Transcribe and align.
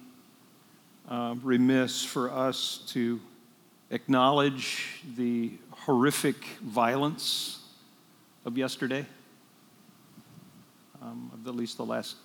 uh, 1.08 1.36
remiss 1.42 2.04
for 2.04 2.30
us 2.30 2.84
to 2.88 3.22
acknowledge 3.90 5.04
the 5.16 5.54
horrific 5.72 6.44
violence 6.62 7.60
of 8.44 8.58
yesterday, 8.58 9.06
um, 11.02 11.32
of 11.34 11.48
at 11.48 11.56
least 11.56 11.78
the 11.78 11.86
last 11.86 12.18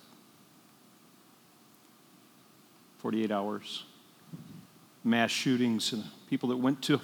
48 2.97 3.31
hours. 3.31 3.85
Mass 5.03 5.31
shootings 5.31 5.93
and 5.93 6.03
people 6.29 6.49
that 6.49 6.57
went 6.57 6.81
to 6.83 7.01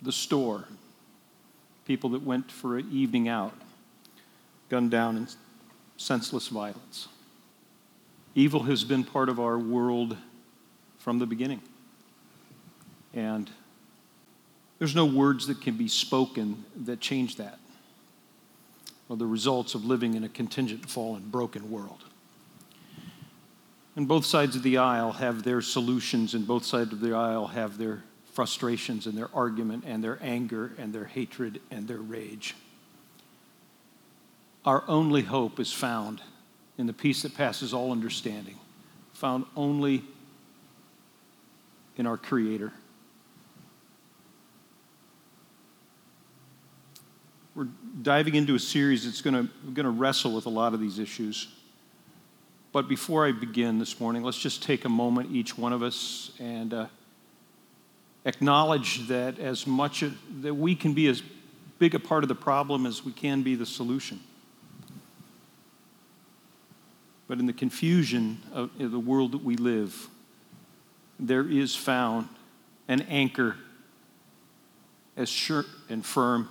the 0.00 0.12
store, 0.12 0.64
people 1.86 2.10
that 2.10 2.22
went 2.22 2.50
for 2.50 2.78
an 2.78 2.88
evening 2.92 3.28
out, 3.28 3.54
gunned 4.68 4.90
down 4.90 5.16
in 5.16 5.28
senseless 5.96 6.48
violence. 6.48 7.08
Evil 8.34 8.62
has 8.62 8.84
been 8.84 9.04
part 9.04 9.28
of 9.28 9.38
our 9.38 9.58
world 9.58 10.16
from 10.98 11.18
the 11.18 11.26
beginning. 11.26 11.60
And 13.12 13.50
there's 14.78 14.94
no 14.94 15.04
words 15.04 15.46
that 15.48 15.60
can 15.60 15.76
be 15.76 15.88
spoken 15.88 16.64
that 16.84 17.00
change 17.00 17.36
that, 17.36 17.58
or 19.08 19.16
the 19.16 19.26
results 19.26 19.74
of 19.74 19.84
living 19.84 20.14
in 20.14 20.24
a 20.24 20.28
contingent, 20.28 20.88
fallen, 20.88 21.28
broken 21.28 21.70
world. 21.70 22.04
And 23.94 24.08
both 24.08 24.24
sides 24.24 24.56
of 24.56 24.62
the 24.62 24.78
aisle 24.78 25.12
have 25.12 25.42
their 25.42 25.60
solutions, 25.60 26.34
and 26.34 26.46
both 26.46 26.64
sides 26.64 26.92
of 26.92 27.00
the 27.00 27.14
aisle 27.14 27.48
have 27.48 27.76
their 27.76 28.02
frustrations 28.32 29.06
and 29.06 29.16
their 29.16 29.28
argument 29.34 29.84
and 29.86 30.02
their 30.02 30.18
anger 30.22 30.72
and 30.78 30.94
their 30.94 31.04
hatred 31.04 31.60
and 31.70 31.86
their 31.86 31.98
rage. 31.98 32.54
Our 34.64 34.82
only 34.88 35.22
hope 35.22 35.60
is 35.60 35.72
found 35.72 36.22
in 36.78 36.86
the 36.86 36.94
peace 36.94 37.22
that 37.22 37.34
passes 37.34 37.74
all 37.74 37.92
understanding, 37.92 38.56
found 39.12 39.44
only 39.54 40.02
in 41.98 42.06
our 42.06 42.16
Creator. 42.16 42.72
We're 47.54 47.68
diving 48.00 48.36
into 48.36 48.54
a 48.54 48.58
series 48.58 49.04
that's 49.04 49.20
going 49.20 49.50
to 49.74 49.90
wrestle 49.90 50.34
with 50.34 50.46
a 50.46 50.50
lot 50.50 50.72
of 50.72 50.80
these 50.80 50.98
issues. 50.98 51.48
But 52.72 52.88
before 52.88 53.26
I 53.26 53.32
begin 53.32 53.78
this 53.78 54.00
morning, 54.00 54.22
let's 54.22 54.38
just 54.38 54.62
take 54.62 54.86
a 54.86 54.88
moment, 54.88 55.30
each 55.30 55.58
one 55.58 55.74
of 55.74 55.82
us, 55.82 56.32
and 56.40 56.72
uh, 56.72 56.86
acknowledge 58.24 59.06
that 59.08 59.38
as 59.38 59.66
much 59.66 60.02
as, 60.02 60.12
that 60.40 60.54
we 60.54 60.74
can 60.74 60.94
be 60.94 61.06
as 61.08 61.22
big 61.78 61.94
a 61.94 61.98
part 61.98 62.24
of 62.24 62.28
the 62.28 62.34
problem 62.34 62.86
as 62.86 63.04
we 63.04 63.12
can 63.12 63.42
be 63.42 63.54
the 63.54 63.66
solution. 63.66 64.20
But 67.28 67.40
in 67.40 67.46
the 67.46 67.52
confusion 67.52 68.38
of 68.52 68.70
the 68.78 68.98
world 68.98 69.32
that 69.32 69.44
we 69.44 69.56
live, 69.56 70.08
there 71.20 71.46
is 71.46 71.76
found 71.76 72.28
an 72.88 73.02
anchor 73.02 73.56
as 75.16 75.28
sure 75.28 75.64
and 75.90 76.04
firm 76.04 76.48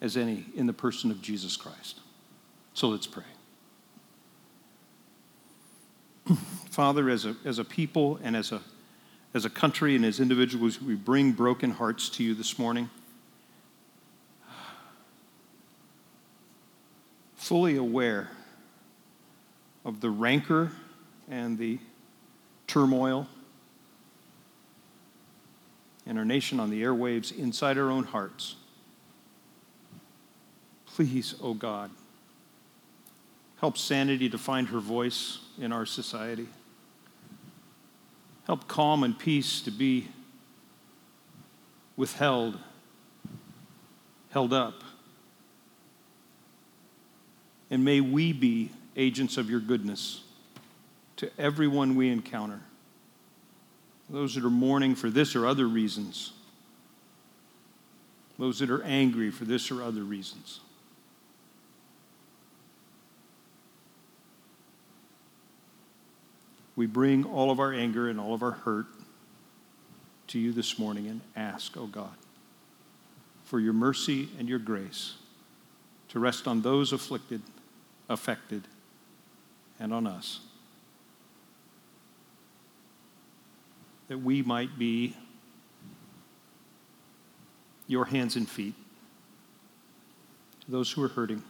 as 0.00 0.16
any 0.16 0.44
in 0.56 0.66
the 0.66 0.72
person 0.72 1.10
of 1.12 1.22
Jesus 1.22 1.56
Christ. 1.56 2.00
So 2.74 2.88
let's 2.88 3.06
pray. 3.06 3.24
Father, 6.76 7.08
as 7.08 7.24
a, 7.24 7.34
as 7.46 7.58
a 7.58 7.64
people 7.64 8.20
and 8.22 8.36
as 8.36 8.52
a, 8.52 8.60
as 9.32 9.46
a 9.46 9.48
country 9.48 9.96
and 9.96 10.04
as 10.04 10.20
individuals, 10.20 10.78
we 10.78 10.94
bring 10.94 11.32
broken 11.32 11.70
hearts 11.70 12.10
to 12.10 12.22
you 12.22 12.34
this 12.34 12.58
morning. 12.58 12.90
Fully 17.34 17.76
aware 17.76 18.28
of 19.86 20.02
the 20.02 20.10
rancor 20.10 20.70
and 21.30 21.56
the 21.56 21.78
turmoil 22.66 23.26
in 26.04 26.18
our 26.18 26.26
nation 26.26 26.60
on 26.60 26.68
the 26.68 26.82
airwaves, 26.82 27.34
inside 27.38 27.78
our 27.78 27.90
own 27.90 28.04
hearts. 28.04 28.56
Please, 30.84 31.36
O 31.40 31.48
oh 31.48 31.54
God, 31.54 31.90
help 33.62 33.78
sanity 33.78 34.28
to 34.28 34.36
find 34.36 34.68
her 34.68 34.78
voice 34.78 35.38
in 35.58 35.72
our 35.72 35.86
society. 35.86 36.48
Help 38.46 38.68
calm 38.68 39.02
and 39.02 39.18
peace 39.18 39.60
to 39.62 39.70
be 39.70 40.08
withheld, 41.96 42.58
held 44.30 44.52
up. 44.52 44.84
And 47.70 47.84
may 47.84 48.00
we 48.00 48.32
be 48.32 48.70
agents 48.96 49.36
of 49.36 49.50
your 49.50 49.60
goodness 49.60 50.22
to 51.16 51.30
everyone 51.38 51.96
we 51.96 52.08
encounter. 52.08 52.60
Those 54.08 54.36
that 54.36 54.44
are 54.44 54.50
mourning 54.50 54.94
for 54.94 55.10
this 55.10 55.34
or 55.34 55.46
other 55.46 55.66
reasons, 55.66 56.32
those 58.38 58.60
that 58.60 58.70
are 58.70 58.84
angry 58.84 59.32
for 59.32 59.44
this 59.44 59.72
or 59.72 59.82
other 59.82 60.04
reasons. 60.04 60.60
We 66.76 66.86
bring 66.86 67.24
all 67.24 67.50
of 67.50 67.58
our 67.58 67.72
anger 67.72 68.08
and 68.08 68.20
all 68.20 68.34
of 68.34 68.42
our 68.42 68.52
hurt 68.52 68.86
to 70.28 70.38
you 70.38 70.52
this 70.52 70.78
morning 70.78 71.06
and 71.06 71.22
ask, 71.34 71.76
oh 71.76 71.86
God, 71.86 72.14
for 73.44 73.58
your 73.58 73.72
mercy 73.72 74.28
and 74.38 74.48
your 74.48 74.58
grace 74.58 75.14
to 76.08 76.18
rest 76.18 76.46
on 76.46 76.60
those 76.62 76.92
afflicted, 76.92 77.40
affected, 78.08 78.62
and 79.80 79.92
on 79.92 80.06
us. 80.06 80.40
That 84.08 84.18
we 84.18 84.42
might 84.42 84.78
be 84.78 85.16
your 87.86 88.04
hands 88.04 88.36
and 88.36 88.48
feet 88.48 88.74
to 90.64 90.70
those 90.70 90.92
who 90.92 91.02
are 91.02 91.08
hurting 91.08 91.42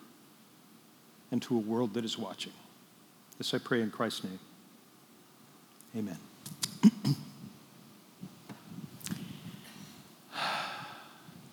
and 1.32 1.42
to 1.42 1.56
a 1.56 1.60
world 1.60 1.94
that 1.94 2.04
is 2.04 2.16
watching. 2.16 2.52
This 3.38 3.52
I 3.52 3.58
pray 3.58 3.82
in 3.82 3.90
Christ's 3.90 4.24
name. 4.24 4.38
Amen. 5.96 6.18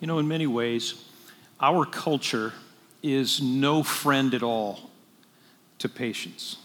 you 0.02 0.08
know, 0.08 0.20
in 0.20 0.28
many 0.28 0.48
ways, 0.48 0.96
our 1.62 1.86
culture 1.86 2.52
is 3.02 3.42
no 3.42 3.84
friend 3.84 4.34
at 4.34 4.44
all 4.44 4.92
to 5.80 5.88
patience. 5.88 6.58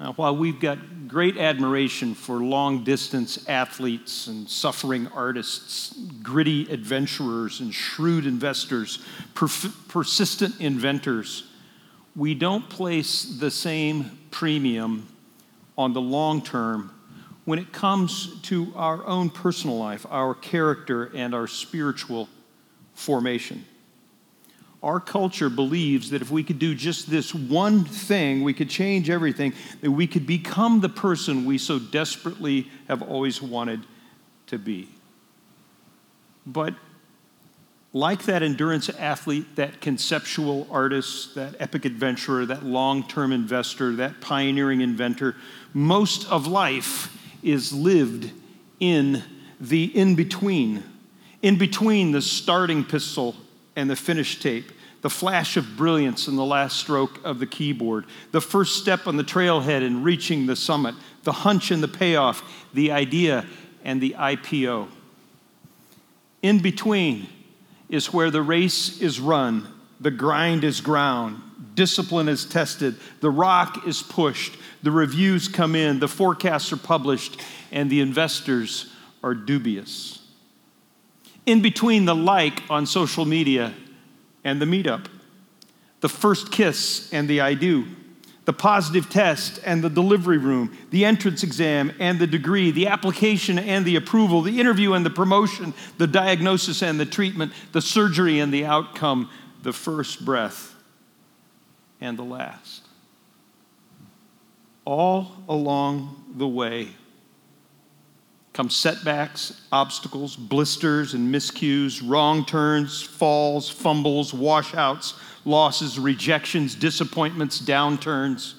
Now, 0.00 0.14
while 0.14 0.34
we've 0.34 0.58
got 0.60 1.08
great 1.08 1.36
admiration 1.36 2.14
for 2.14 2.36
long 2.36 2.82
distance 2.84 3.46
athletes 3.46 4.26
and 4.26 4.48
suffering 4.48 5.08
artists, 5.08 5.94
gritty 6.22 6.70
adventurers 6.70 7.60
and 7.60 7.74
shrewd 7.74 8.26
investors, 8.26 9.04
persistent 9.34 10.60
inventors, 10.60 11.44
we 12.14 12.34
don't 12.34 12.68
place 12.70 13.24
the 13.38 13.50
same 13.50 14.18
premium 14.30 15.08
on 15.76 15.92
the 15.92 16.00
long 16.00 16.42
term 16.42 16.92
when 17.44 17.58
it 17.58 17.72
comes 17.72 18.40
to 18.42 18.72
our 18.74 19.06
own 19.06 19.30
personal 19.30 19.78
life, 19.78 20.04
our 20.10 20.34
character, 20.34 21.10
and 21.14 21.34
our 21.34 21.46
spiritual 21.46 22.28
formation. 22.94 23.64
Our 24.82 25.00
culture 25.00 25.48
believes 25.48 26.10
that 26.10 26.22
if 26.22 26.30
we 26.30 26.42
could 26.42 26.58
do 26.58 26.74
just 26.74 27.08
this 27.08 27.34
one 27.34 27.84
thing, 27.84 28.42
we 28.42 28.52
could 28.52 28.68
change 28.68 29.10
everything, 29.10 29.52
that 29.80 29.90
we 29.90 30.06
could 30.06 30.26
become 30.26 30.80
the 30.80 30.88
person 30.88 31.44
we 31.44 31.58
so 31.58 31.78
desperately 31.78 32.68
have 32.88 33.02
always 33.02 33.40
wanted 33.40 33.80
to 34.48 34.58
be. 34.58 34.88
But 36.46 36.74
like 37.92 38.24
that 38.24 38.42
endurance 38.42 38.88
athlete, 38.90 39.56
that 39.56 39.80
conceptual 39.80 40.66
artist, 40.70 41.34
that 41.34 41.54
epic 41.58 41.84
adventurer, 41.84 42.44
that 42.46 42.64
long 42.64 43.06
term 43.06 43.32
investor, 43.32 43.94
that 43.96 44.20
pioneering 44.20 44.80
inventor, 44.80 45.34
most 45.72 46.30
of 46.30 46.46
life 46.46 47.16
is 47.42 47.72
lived 47.72 48.30
in 48.80 49.22
the 49.60 49.84
in 49.84 50.14
between, 50.14 50.82
in 51.42 51.56
between 51.56 52.12
the 52.12 52.20
starting 52.20 52.84
pistol 52.84 53.34
and 53.76 53.88
the 53.88 53.96
finish 53.96 54.40
tape, 54.40 54.72
the 55.02 55.10
flash 55.10 55.56
of 55.56 55.76
brilliance 55.76 56.28
and 56.28 56.36
the 56.36 56.44
last 56.44 56.78
stroke 56.78 57.20
of 57.24 57.38
the 57.38 57.46
keyboard, 57.46 58.04
the 58.32 58.40
first 58.40 58.76
step 58.76 59.06
on 59.06 59.16
the 59.16 59.24
trailhead 59.24 59.82
in 59.82 60.02
reaching 60.02 60.46
the 60.46 60.56
summit, 60.56 60.94
the 61.22 61.32
hunch 61.32 61.70
and 61.70 61.82
the 61.82 61.88
payoff, 61.88 62.42
the 62.74 62.90
idea 62.90 63.46
and 63.84 64.00
the 64.00 64.16
IPO. 64.18 64.88
In 66.42 66.58
between, 66.58 67.28
is 67.88 68.12
where 68.12 68.30
the 68.30 68.42
race 68.42 69.00
is 69.00 69.20
run, 69.20 69.66
the 70.00 70.10
grind 70.10 70.64
is 70.64 70.80
ground, 70.80 71.42
Discipline 71.76 72.28
is 72.28 72.46
tested. 72.46 72.96
The 73.20 73.30
rock 73.30 73.86
is 73.86 74.02
pushed. 74.02 74.56
The 74.82 74.90
reviews 74.90 75.46
come 75.46 75.76
in. 75.76 76.00
The 76.00 76.08
forecasts 76.08 76.72
are 76.72 76.78
published. 76.78 77.40
And 77.70 77.88
the 77.90 78.00
investors 78.00 78.92
are 79.22 79.34
dubious. 79.34 80.22
In 81.44 81.62
between 81.62 82.06
the 82.06 82.14
like 82.14 82.62
on 82.70 82.86
social 82.86 83.24
media 83.24 83.74
and 84.42 84.60
the 84.60 84.66
meetup, 84.66 85.06
the 86.00 86.08
first 86.08 86.50
kiss 86.50 87.12
and 87.12 87.28
the 87.28 87.42
I 87.42 87.54
do, 87.54 87.84
the 88.46 88.52
positive 88.52 89.10
test 89.10 89.60
and 89.64 89.82
the 89.82 89.90
delivery 89.90 90.38
room, 90.38 90.76
the 90.90 91.04
entrance 91.04 91.42
exam 91.42 91.92
and 91.98 92.18
the 92.18 92.26
degree, 92.28 92.70
the 92.70 92.86
application 92.86 93.58
and 93.58 93.84
the 93.84 93.96
approval, 93.96 94.40
the 94.40 94.60
interview 94.60 94.92
and 94.94 95.04
the 95.04 95.10
promotion, 95.10 95.74
the 95.98 96.06
diagnosis 96.06 96.80
and 96.80 96.98
the 96.98 97.04
treatment, 97.04 97.52
the 97.72 97.82
surgery 97.82 98.38
and 98.38 98.54
the 98.54 98.64
outcome, 98.64 99.28
the 99.62 99.72
first 99.72 100.24
breath 100.24 100.74
and 102.00 102.16
the 102.16 102.22
last. 102.22 102.86
All 104.84 105.32
along 105.48 106.24
the 106.36 106.46
way 106.46 106.90
come 108.52 108.70
setbacks, 108.70 109.60
obstacles, 109.70 110.34
blisters 110.34 111.12
and 111.12 111.34
miscues, 111.34 112.00
wrong 112.02 112.42
turns, 112.46 113.02
falls, 113.02 113.68
fumbles, 113.68 114.32
washouts, 114.32 115.20
losses, 115.46 115.98
rejections, 115.98 116.74
disappointments, 116.74 117.60
downturns, 117.62 118.54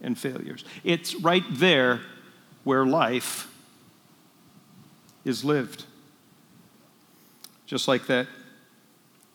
and 0.00 0.16
failures. 0.16 0.64
It's 0.84 1.16
right 1.16 1.42
there 1.50 2.00
where 2.62 2.86
life 2.86 3.52
is 5.24 5.44
lived. 5.44 5.84
Just 7.66 7.88
like 7.88 8.06
that 8.06 8.28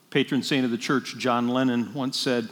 patron 0.10 0.44
saint 0.44 0.63
of 0.63 0.69
the 0.72 0.78
church, 0.78 1.18
John 1.18 1.48
Lennon, 1.48 1.94
once 1.94 2.18
said, 2.18 2.48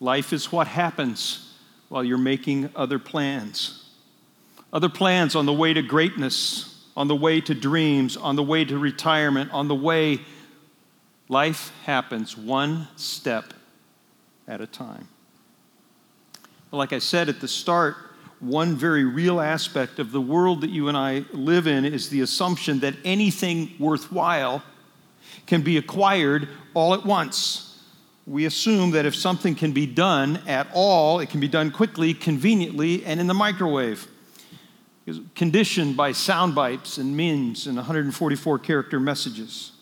Life 0.00 0.32
is 0.32 0.52
what 0.52 0.68
happens 0.68 1.52
while 1.88 2.04
you're 2.04 2.16
making 2.16 2.70
other 2.76 3.00
plans. 3.00 3.90
Other 4.72 4.88
plans 4.88 5.34
on 5.34 5.46
the 5.46 5.52
way 5.52 5.74
to 5.74 5.82
greatness, 5.82 6.84
on 6.96 7.08
the 7.08 7.16
way 7.16 7.40
to 7.40 7.54
dreams, 7.54 8.16
on 8.16 8.36
the 8.36 8.42
way 8.44 8.64
to 8.64 8.78
retirement, 8.78 9.50
on 9.52 9.66
the 9.66 9.74
way 9.74 10.20
Life 11.28 11.72
happens 11.84 12.36
one 12.36 12.88
step 12.96 13.52
at 14.46 14.60
a 14.60 14.66
time. 14.66 15.08
Like 16.72 16.92
I 16.92 16.98
said 16.98 17.28
at 17.28 17.40
the 17.40 17.48
start, 17.48 17.96
one 18.40 18.76
very 18.76 19.04
real 19.04 19.40
aspect 19.40 19.98
of 19.98 20.12
the 20.12 20.20
world 20.20 20.60
that 20.62 20.70
you 20.70 20.88
and 20.88 20.96
I 20.96 21.24
live 21.32 21.66
in 21.66 21.84
is 21.84 22.08
the 22.08 22.20
assumption 22.20 22.80
that 22.80 22.94
anything 23.04 23.72
worthwhile 23.78 24.62
can 25.46 25.62
be 25.62 25.76
acquired 25.76 26.48
all 26.72 26.94
at 26.94 27.04
once. 27.04 27.82
We 28.26 28.44
assume 28.44 28.92
that 28.92 29.06
if 29.06 29.14
something 29.14 29.54
can 29.54 29.72
be 29.72 29.86
done 29.86 30.40
at 30.46 30.68
all, 30.72 31.20
it 31.20 31.30
can 31.30 31.40
be 31.40 31.48
done 31.48 31.70
quickly, 31.70 32.14
conveniently, 32.14 33.04
and 33.04 33.18
in 33.18 33.26
the 33.26 33.34
microwave. 33.34 34.06
Conditioned 35.34 35.96
by 35.96 36.12
sound 36.12 36.54
bites 36.54 36.98
and 36.98 37.16
memes 37.16 37.66
and 37.66 37.76
144 37.76 38.58
character 38.58 39.00
messages. 39.00 39.72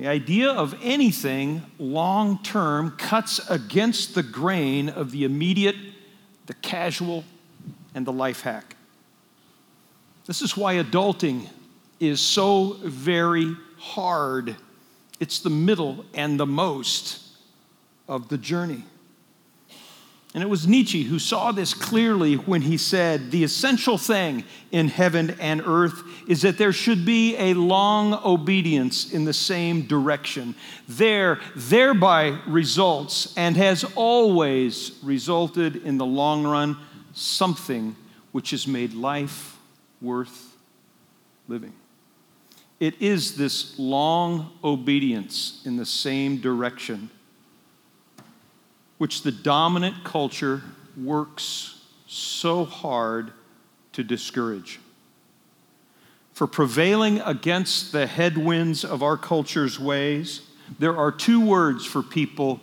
The 0.00 0.08
idea 0.08 0.48
of 0.50 0.74
anything 0.82 1.60
long 1.78 2.42
term 2.42 2.92
cuts 2.92 3.38
against 3.50 4.14
the 4.14 4.22
grain 4.22 4.88
of 4.88 5.10
the 5.10 5.24
immediate, 5.24 5.76
the 6.46 6.54
casual, 6.54 7.22
and 7.94 8.06
the 8.06 8.10
life 8.10 8.40
hack. 8.40 8.76
This 10.24 10.40
is 10.40 10.56
why 10.56 10.76
adulting 10.76 11.50
is 12.00 12.18
so 12.22 12.78
very 12.82 13.54
hard. 13.76 14.56
It's 15.20 15.40
the 15.40 15.50
middle 15.50 16.06
and 16.14 16.40
the 16.40 16.46
most 16.46 17.20
of 18.08 18.30
the 18.30 18.38
journey. 18.38 18.84
And 20.32 20.44
it 20.44 20.48
was 20.48 20.66
Nietzsche 20.66 21.02
who 21.02 21.18
saw 21.18 21.50
this 21.50 21.74
clearly 21.74 22.34
when 22.34 22.62
he 22.62 22.76
said, 22.76 23.32
The 23.32 23.42
essential 23.42 23.98
thing 23.98 24.44
in 24.70 24.86
heaven 24.86 25.36
and 25.40 25.60
earth 25.66 26.04
is 26.28 26.42
that 26.42 26.56
there 26.56 26.72
should 26.72 27.04
be 27.04 27.36
a 27.36 27.54
long 27.54 28.14
obedience 28.24 29.12
in 29.12 29.24
the 29.24 29.32
same 29.32 29.82
direction. 29.82 30.54
There, 30.88 31.40
thereby 31.56 32.38
results 32.46 33.34
and 33.36 33.56
has 33.56 33.84
always 33.96 35.00
resulted 35.02 35.76
in 35.76 35.98
the 35.98 36.06
long 36.06 36.44
run 36.44 36.76
something 37.12 37.96
which 38.30 38.50
has 38.52 38.68
made 38.68 38.94
life 38.94 39.58
worth 40.00 40.56
living. 41.48 41.72
It 42.78 43.02
is 43.02 43.36
this 43.36 43.76
long 43.80 44.52
obedience 44.62 45.60
in 45.64 45.76
the 45.76 45.84
same 45.84 46.36
direction 46.36 47.10
which 49.00 49.22
the 49.22 49.32
dominant 49.32 50.04
culture 50.04 50.60
works 50.94 51.86
so 52.06 52.66
hard 52.66 53.32
to 53.94 54.04
discourage. 54.04 54.78
For 56.34 56.46
prevailing 56.46 57.18
against 57.20 57.92
the 57.92 58.06
headwinds 58.06 58.84
of 58.84 59.02
our 59.02 59.16
culture's 59.16 59.80
ways, 59.80 60.42
there 60.78 60.94
are 60.94 61.10
two 61.10 61.40
words 61.40 61.86
for 61.86 62.02
people 62.02 62.60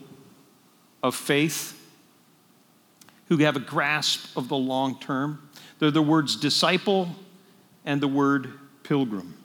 of 1.02 1.16
faith 1.16 1.74
who 3.30 3.38
have 3.38 3.56
a 3.56 3.60
grasp 3.60 4.38
of 4.38 4.48
the 4.48 4.58
long 4.58 5.00
term. 5.00 5.42
They're 5.80 5.90
the 5.90 6.04
words 6.04 6.36
disciple 6.36 7.10
and 7.84 8.00
the 8.00 8.08
word 8.08 8.52
pilgrim. 8.84 9.36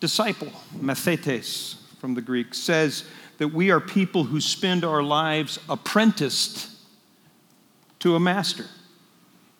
Disciple, 0.00 0.52
mathetes 0.78 1.76
from 1.98 2.12
the 2.12 2.20
Greek, 2.20 2.52
says, 2.52 3.04
that 3.42 3.48
we 3.48 3.72
are 3.72 3.80
people 3.80 4.22
who 4.22 4.40
spend 4.40 4.84
our 4.84 5.02
lives 5.02 5.58
apprenticed 5.68 6.70
to 7.98 8.14
a 8.14 8.20
master 8.20 8.66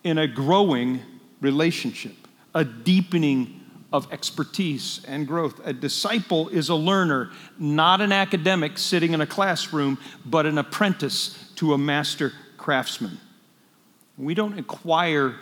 in 0.05 0.19
a 0.19 0.29
growing 0.29 1.01
relationship, 1.41 2.15
a 2.55 2.65
deepening 2.65 3.61
of 3.93 4.07
expertise 4.13 5.05
and 5.09 5.27
growth. 5.27 5.61
A 5.67 5.73
disciple 5.73 6.49
is 6.51 6.69
a 6.69 6.77
learner, 6.77 7.33
not 7.59 8.01
an 8.01 8.13
academic 8.13 8.79
sitting 8.79 9.15
in 9.15 9.21
a 9.21 9.27
classroom, 9.27 9.99
but 10.25 10.47
an 10.47 10.59
apprentice 10.59 11.51
to 11.57 11.75
a 11.75 11.79
master 11.79 12.33
craftsman. 12.59 13.19
We 14.17 14.35
don't 14.35 14.61
acquire 14.61 15.35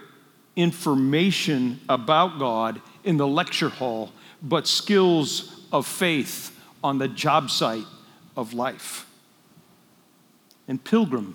information 0.56 1.78
about 1.90 2.38
God 2.38 2.80
in 3.04 3.18
the 3.18 3.28
lecture 3.28 3.68
hall, 3.68 4.12
but 4.42 4.66
skills 4.66 5.60
of 5.70 5.86
faith 5.86 6.58
on 6.82 6.96
the 6.96 7.06
job 7.06 7.50
site 7.50 7.84
of 8.40 8.54
life. 8.54 9.06
And 10.66 10.82
pilgrim, 10.82 11.34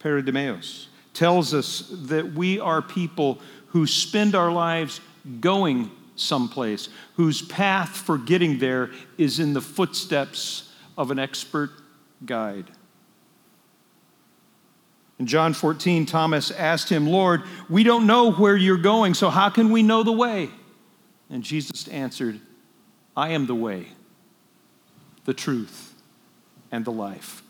peridemeos, 0.00 0.86
tells 1.14 1.54
us 1.54 1.90
that 1.90 2.32
we 2.32 2.58
are 2.58 2.82
people 2.82 3.38
who 3.68 3.86
spend 3.86 4.34
our 4.34 4.50
lives 4.50 5.00
going 5.40 5.90
someplace, 6.16 6.88
whose 7.14 7.42
path 7.42 7.90
for 7.90 8.18
getting 8.18 8.58
there 8.58 8.90
is 9.16 9.38
in 9.38 9.52
the 9.52 9.60
footsteps 9.60 10.72
of 10.98 11.10
an 11.10 11.18
expert 11.18 11.70
guide. 12.26 12.70
In 15.18 15.26
John 15.26 15.52
14, 15.52 16.06
Thomas 16.06 16.50
asked 16.50 16.88
him, 16.88 17.06
Lord, 17.06 17.42
we 17.68 17.84
don't 17.84 18.06
know 18.06 18.32
where 18.32 18.56
you're 18.56 18.78
going, 18.78 19.14
so 19.14 19.30
how 19.30 19.50
can 19.50 19.70
we 19.70 19.82
know 19.82 20.02
the 20.02 20.12
way? 20.12 20.48
And 21.28 21.44
Jesus 21.44 21.86
answered, 21.88 22.40
I 23.16 23.30
am 23.30 23.46
the 23.46 23.54
way, 23.54 23.88
the 25.26 25.34
truth, 25.34 25.89
and 26.70 26.84
the 26.84 26.92
life. 26.92 27.42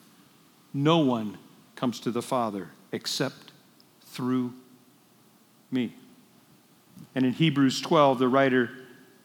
No 0.72 0.98
one 0.98 1.38
comes 1.76 2.00
to 2.00 2.10
the 2.10 2.22
Father 2.22 2.68
except 2.92 3.52
through 4.02 4.52
me. 5.70 5.94
And 7.14 7.24
in 7.24 7.32
Hebrews 7.32 7.80
12, 7.80 8.18
the 8.18 8.28
writer 8.28 8.70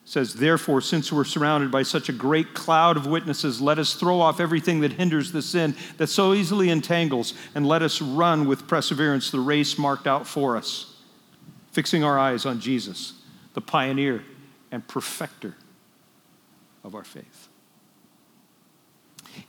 says, 0.04 0.34
Therefore, 0.34 0.80
since 0.80 1.12
we're 1.12 1.24
surrounded 1.24 1.70
by 1.70 1.82
such 1.82 2.08
a 2.08 2.12
great 2.12 2.54
cloud 2.54 2.96
of 2.96 3.06
witnesses, 3.06 3.60
let 3.60 3.78
us 3.78 3.94
throw 3.94 4.20
off 4.20 4.40
everything 4.40 4.80
that 4.80 4.92
hinders 4.92 5.32
the 5.32 5.42
sin 5.42 5.74
that 5.98 6.06
so 6.06 6.32
easily 6.32 6.70
entangles, 6.70 7.34
and 7.54 7.66
let 7.66 7.82
us 7.82 8.00
run 8.00 8.46
with 8.46 8.68
perseverance 8.68 9.30
the 9.30 9.40
race 9.40 9.76
marked 9.76 10.06
out 10.06 10.26
for 10.26 10.56
us, 10.56 10.94
fixing 11.72 12.04
our 12.04 12.18
eyes 12.18 12.46
on 12.46 12.60
Jesus, 12.60 13.14
the 13.54 13.60
pioneer 13.60 14.22
and 14.70 14.86
perfecter 14.86 15.56
of 16.84 16.94
our 16.94 17.04
faith. 17.04 17.45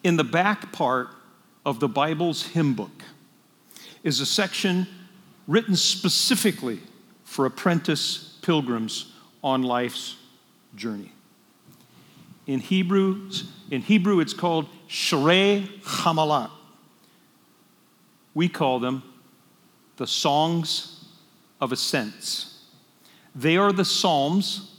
In 0.03 0.17
the 0.17 0.24
back 0.24 0.72
part 0.72 1.10
of 1.65 1.79
the 1.79 1.88
Bible's 1.88 2.44
hymn 2.44 2.74
book 2.74 3.03
is 4.03 4.20
a 4.20 4.25
section 4.25 4.88
written 5.48 5.75
specifically 5.75 6.79
for 7.24 7.46
apprentice 7.46 8.38
pilgrims 8.41 9.12
on 9.44 9.63
life's 9.63 10.15
journey. 10.75 11.12
In 12.46 12.60
Hebrew, 12.60 13.29
in 13.70 13.82
Hebrew 13.82 14.20
it's 14.20 14.34
called 14.34 14.67
Shirei 14.88 15.67
Hamalat. 15.82 16.50
We 18.34 18.48
call 18.48 18.79
them 18.79 19.03
the 19.98 20.08
songs 20.08 21.06
of 21.60 21.72
ascents. 21.72 22.63
They 23.36 23.58
are 23.58 23.74
the 23.74 23.86
psalms 23.86 24.72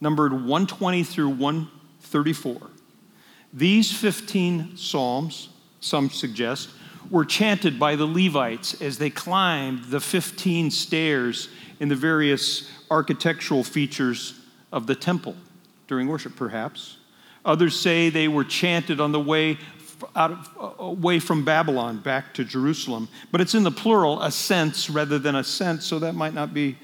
numbered 0.00 0.32
120 0.32 1.02
through 1.02 1.30
134 1.30 2.70
These 3.52 3.92
15 3.92 4.76
psalms, 4.76 5.48
some 5.80 6.10
suggest, 6.10 6.70
were 7.10 7.24
chanted 7.24 7.78
by 7.78 7.96
the 7.96 8.06
Levites 8.06 8.80
as 8.80 8.98
they 8.98 9.10
climbed 9.10 9.84
the 9.84 10.00
15 10.00 10.70
stairs 10.70 11.48
in 11.80 11.88
the 11.88 11.96
various 11.96 12.70
architectural 12.90 13.64
features 13.64 14.34
of 14.72 14.86
the 14.86 14.94
temple 14.94 15.34
during 15.88 16.06
worship, 16.06 16.36
perhaps. 16.36 16.98
Others 17.44 17.78
say 17.78 18.10
they 18.10 18.28
were 18.28 18.44
chanted 18.44 19.00
on 19.00 19.12
the 19.12 19.20
way 19.20 19.58
out 20.14 20.30
of, 20.30 20.48
uh, 20.58 20.82
away 20.82 21.18
from 21.18 21.44
Babylon 21.44 21.98
back 21.98 22.32
to 22.34 22.44
Jerusalem. 22.44 23.08
But 23.32 23.40
it's 23.40 23.54
in 23.54 23.64
the 23.64 23.70
plural, 23.70 24.22
ascents 24.22 24.88
rather 24.88 25.18
than 25.18 25.34
ascent, 25.34 25.82
so 25.82 25.98
that 25.98 26.14
might 26.14 26.34
not 26.34 26.54
be 26.54 26.78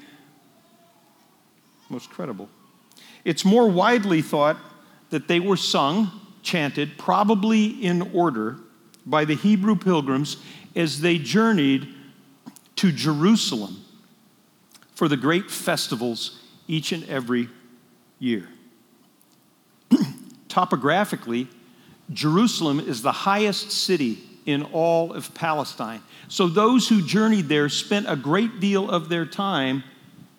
most 1.89 2.09
credible. 2.09 2.49
It's 3.23 3.45
more 3.45 3.69
widely 3.69 4.21
thought 4.21 4.57
that 5.09 5.27
they 5.27 5.39
were 5.39 5.57
sung, 5.57 6.11
chanted, 6.47 6.97
probably 6.97 7.65
in 7.65 8.01
order 8.13 8.57
by 9.05 9.25
the 9.25 9.35
Hebrew 9.35 9.75
pilgrims 9.75 10.37
as 10.75 11.01
they 11.01 11.17
journeyed 11.17 11.93
to 12.77 12.91
Jerusalem 12.91 13.83
for 14.95 15.09
the 15.09 15.17
great 15.17 15.51
festivals 15.51 16.41
each 16.67 16.93
and 16.93 17.03
every 17.09 17.49
year. 18.17 18.47
Topographically, 20.47 21.49
Jerusalem 22.11 22.79
is 22.79 23.01
the 23.01 23.11
highest 23.11 23.71
city 23.71 24.19
in 24.45 24.63
all 24.63 25.13
of 25.13 25.33
Palestine. 25.33 26.01
So 26.29 26.47
those 26.47 26.87
who 26.87 27.01
journeyed 27.01 27.49
there 27.49 27.67
spent 27.67 28.09
a 28.09 28.15
great 28.15 28.61
deal 28.61 28.89
of 28.89 29.09
their 29.09 29.25
time 29.25 29.83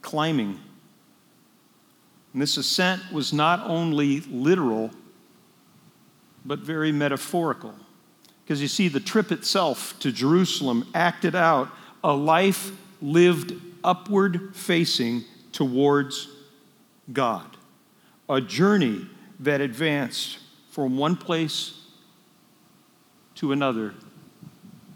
climbing. 0.00 0.58
And 2.32 2.40
this 2.40 2.56
ascent 2.56 3.02
was 3.12 3.34
not 3.34 3.60
only 3.68 4.20
literal, 4.20 4.90
but 6.48 6.60
very 6.60 6.90
metaphorical. 6.90 7.74
Because 8.42 8.62
you 8.62 8.68
see, 8.68 8.88
the 8.88 9.00
trip 9.00 9.30
itself 9.30 9.94
to 10.00 10.10
Jerusalem 10.10 10.88
acted 10.94 11.34
out 11.36 11.68
a 12.02 12.14
life 12.14 12.72
lived 13.02 13.52
upward 13.84 14.56
facing 14.56 15.24
towards 15.52 16.28
God, 17.12 17.56
a 18.28 18.40
journey 18.40 19.06
that 19.40 19.60
advanced 19.60 20.38
from 20.70 20.96
one 20.96 21.16
place 21.16 21.82
to 23.34 23.52
another 23.52 23.94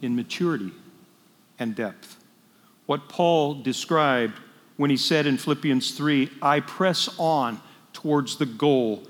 in 0.01 0.17
maturity 0.17 0.73
and 1.59 1.77
depth. 1.77 2.17
What 2.87 3.11
Paul 3.11 3.55
described 3.55 4.41
when 4.79 4.89
he 4.89 4.97
said 4.97 5.27
in 5.27 5.37
Philippians 5.37 5.93
3, 5.93 6.31
I 6.41 6.61
press 6.61 7.15
on 7.19 7.61
towards 7.93 8.37
the 8.37 8.47
goal 8.47 9.05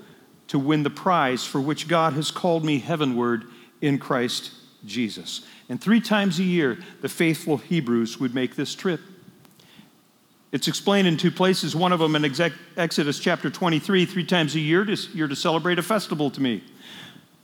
to 0.53 0.59
win 0.59 0.83
the 0.83 0.89
prize 0.91 1.43
for 1.43 1.59
which 1.59 1.87
God 1.87 2.13
has 2.13 2.29
called 2.29 2.63
me 2.63 2.77
heavenward 2.77 3.45
in 3.81 3.97
Christ 3.97 4.51
Jesus. 4.85 5.41
And 5.67 5.81
three 5.81 5.99
times 5.99 6.37
a 6.37 6.43
year, 6.43 6.77
the 7.01 7.09
faithful 7.09 7.57
Hebrews 7.57 8.19
would 8.19 8.35
make 8.35 8.55
this 8.55 8.75
trip. 8.75 9.01
It's 10.51 10.67
explained 10.67 11.07
in 11.07 11.17
two 11.17 11.31
places. 11.31 11.75
One 11.75 11.91
of 11.91 11.97
them 11.97 12.15
in 12.15 12.23
Exodus 12.77 13.17
chapter 13.17 13.49
23, 13.49 14.05
three 14.05 14.23
times 14.23 14.53
a 14.53 14.59
year, 14.59 14.87
you're 15.15 15.27
to 15.27 15.35
celebrate 15.35 15.79
a 15.79 15.81
festival 15.81 16.29
to 16.29 16.39
me. 16.39 16.63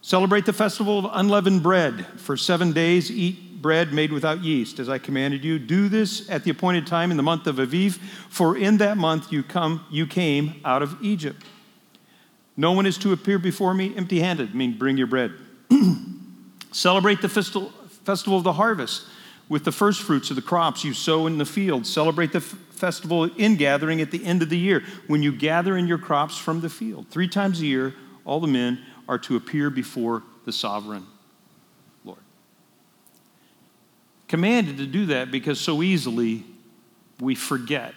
Celebrate 0.04 0.46
the 0.46 0.54
festival 0.54 1.00
of 1.00 1.10
unleavened 1.12 1.64
bread. 1.64 2.06
For 2.18 2.38
seven 2.38 2.74
days, 2.74 3.10
eat 3.10 3.60
bread 3.60 3.92
made 3.92 4.14
without 4.14 4.44
yeast, 4.44 4.78
as 4.78 4.88
I 4.88 5.00
commanded 5.00 5.44
you. 5.44 5.58
Do 5.58 5.90
this 5.90 6.30
at 6.30 6.44
the 6.44 6.52
appointed 6.52 6.86
time 6.86 7.10
in 7.10 7.18
the 7.18 7.24
month 7.24 7.48
of 7.48 7.56
Aviv, 7.56 7.94
for 8.30 8.56
in 8.56 8.78
that 8.78 8.98
month 8.98 9.32
you, 9.32 9.42
come, 9.42 9.84
you 9.90 10.06
came 10.06 10.62
out 10.64 10.84
of 10.84 10.96
Egypt. 11.02 11.44
No 12.60 12.74
one 12.74 12.86
is 12.86 12.98
to 12.98 13.14
appear 13.14 13.40
before 13.40 13.74
me 13.74 13.96
empty 13.96 14.20
handed, 14.20 14.50
I 14.50 14.54
mean 14.54 14.78
bring 14.78 14.98
your 14.98 15.08
bread. 15.08 15.32
Celebrate 16.74 17.22
the 17.22 17.30
festival 17.30 18.38
of 18.38 18.44
the 18.44 18.52
harvest 18.52 19.06
with 19.48 19.64
the 19.64 19.72
first 19.72 20.02
fruits 20.02 20.30
of 20.30 20.36
the 20.36 20.42
crops 20.42 20.84
you 20.84 20.94
sow 20.94 21.26
in 21.26 21.38
the 21.38 21.46
field. 21.46 21.88
Celebrate 21.88 22.34
the 22.34 22.40
f- 22.40 22.58
festival 22.72 23.24
in 23.24 23.56
gathering 23.56 24.02
at 24.02 24.12
the 24.12 24.26
end 24.26 24.42
of 24.42 24.50
the 24.50 24.58
year 24.58 24.84
when 25.08 25.24
you 25.24 25.32
gather 25.32 25.78
in 25.78 25.88
your 25.88 25.98
crops 25.98 26.38
from 26.38 26.60
the 26.60 26.68
field. 26.68 27.08
Three 27.10 27.30
times 27.30 27.62
a 27.62 27.66
year, 27.66 27.96
all 28.26 28.42
the 28.42 28.48
men 28.48 28.84
are 29.08 29.20
to 29.20 29.38
appear 29.38 29.70
before 29.70 30.24
the 30.44 30.52
sovereign 30.52 31.08
Lord. 32.04 32.20
Commanded 34.28 34.80
to 34.80 34.86
do 34.86 35.06
that 35.06 35.32
because 35.32 35.62
so 35.62 35.82
easily 35.82 36.44
we 37.22 37.36
forget. 37.36 37.94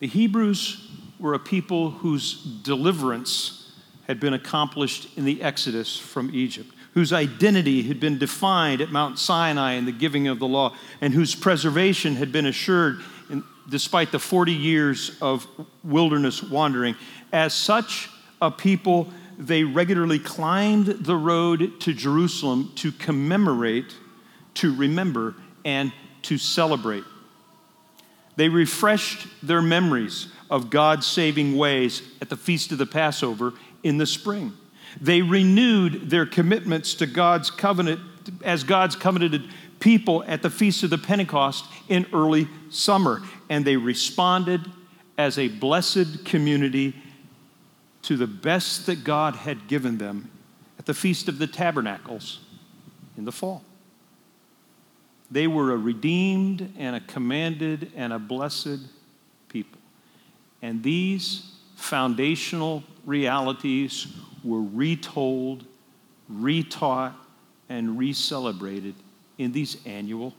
The 0.00 0.08
Hebrews 0.08 0.82
were 1.18 1.34
a 1.34 1.38
people 1.38 1.90
whose 1.90 2.42
deliverance 2.42 3.72
had 4.06 4.20
been 4.20 4.34
accomplished 4.34 5.08
in 5.16 5.24
the 5.24 5.42
Exodus 5.42 5.98
from 5.98 6.30
Egypt, 6.32 6.70
whose 6.92 7.12
identity 7.12 7.82
had 7.82 7.98
been 7.98 8.18
defined 8.18 8.80
at 8.80 8.90
Mount 8.90 9.18
Sinai 9.18 9.72
in 9.72 9.84
the 9.84 9.92
giving 9.92 10.28
of 10.28 10.38
the 10.38 10.46
law, 10.46 10.74
and 11.00 11.12
whose 11.12 11.34
preservation 11.34 12.16
had 12.16 12.30
been 12.32 12.46
assured 12.46 13.00
in, 13.30 13.42
despite 13.68 14.12
the 14.12 14.18
40 14.18 14.52
years 14.52 15.16
of 15.20 15.46
wilderness 15.82 16.42
wandering. 16.42 16.94
As 17.32 17.52
such 17.52 18.08
a 18.40 18.50
people, 18.50 19.08
they 19.38 19.64
regularly 19.64 20.18
climbed 20.18 20.86
the 20.86 21.16
road 21.16 21.80
to 21.80 21.92
Jerusalem 21.92 22.72
to 22.76 22.92
commemorate, 22.92 23.94
to 24.54 24.74
remember, 24.74 25.34
and 25.64 25.92
to 26.22 26.38
celebrate. 26.38 27.04
They 28.36 28.48
refreshed 28.48 29.26
their 29.42 29.62
memories 29.62 30.28
of 30.50 30.70
God's 30.70 31.06
saving 31.06 31.56
ways 31.56 32.02
at 32.20 32.28
the 32.28 32.36
Feast 32.36 32.72
of 32.72 32.78
the 32.78 32.86
Passover 32.86 33.54
in 33.82 33.98
the 33.98 34.06
spring. 34.06 34.52
They 35.00 35.22
renewed 35.22 36.10
their 36.10 36.26
commitments 36.26 36.94
to 36.94 37.06
God's 37.06 37.50
covenant 37.50 38.00
as 38.44 38.64
God's 38.64 38.96
covenanted 38.96 39.44
people 39.78 40.24
at 40.26 40.42
the 40.42 40.50
Feast 40.50 40.82
of 40.82 40.90
the 40.90 40.98
Pentecost 40.98 41.64
in 41.88 42.06
early 42.12 42.48
summer. 42.70 43.22
And 43.48 43.64
they 43.64 43.76
responded 43.76 44.62
as 45.18 45.38
a 45.38 45.48
blessed 45.48 46.24
community 46.24 46.94
to 48.02 48.16
the 48.16 48.26
best 48.26 48.86
that 48.86 49.04
God 49.04 49.34
had 49.34 49.68
given 49.68 49.98
them 49.98 50.30
at 50.78 50.86
the 50.86 50.94
Feast 50.94 51.28
of 51.28 51.38
the 51.38 51.46
Tabernacles 51.46 52.40
in 53.16 53.24
the 53.24 53.32
fall. 53.32 53.64
They 55.30 55.46
were 55.46 55.72
a 55.72 55.76
redeemed 55.76 56.72
and 56.78 56.94
a 56.94 57.00
commanded 57.00 57.90
and 57.96 58.12
a 58.12 58.18
blessed. 58.18 58.78
And 60.66 60.82
these 60.82 61.52
foundational 61.76 62.82
realities 63.04 64.08
were 64.42 64.62
retold, 64.62 65.64
retaught, 66.28 67.14
and 67.68 67.96
recelebrated 67.96 68.96
in 69.38 69.52
these 69.52 69.76
annual 69.86 70.34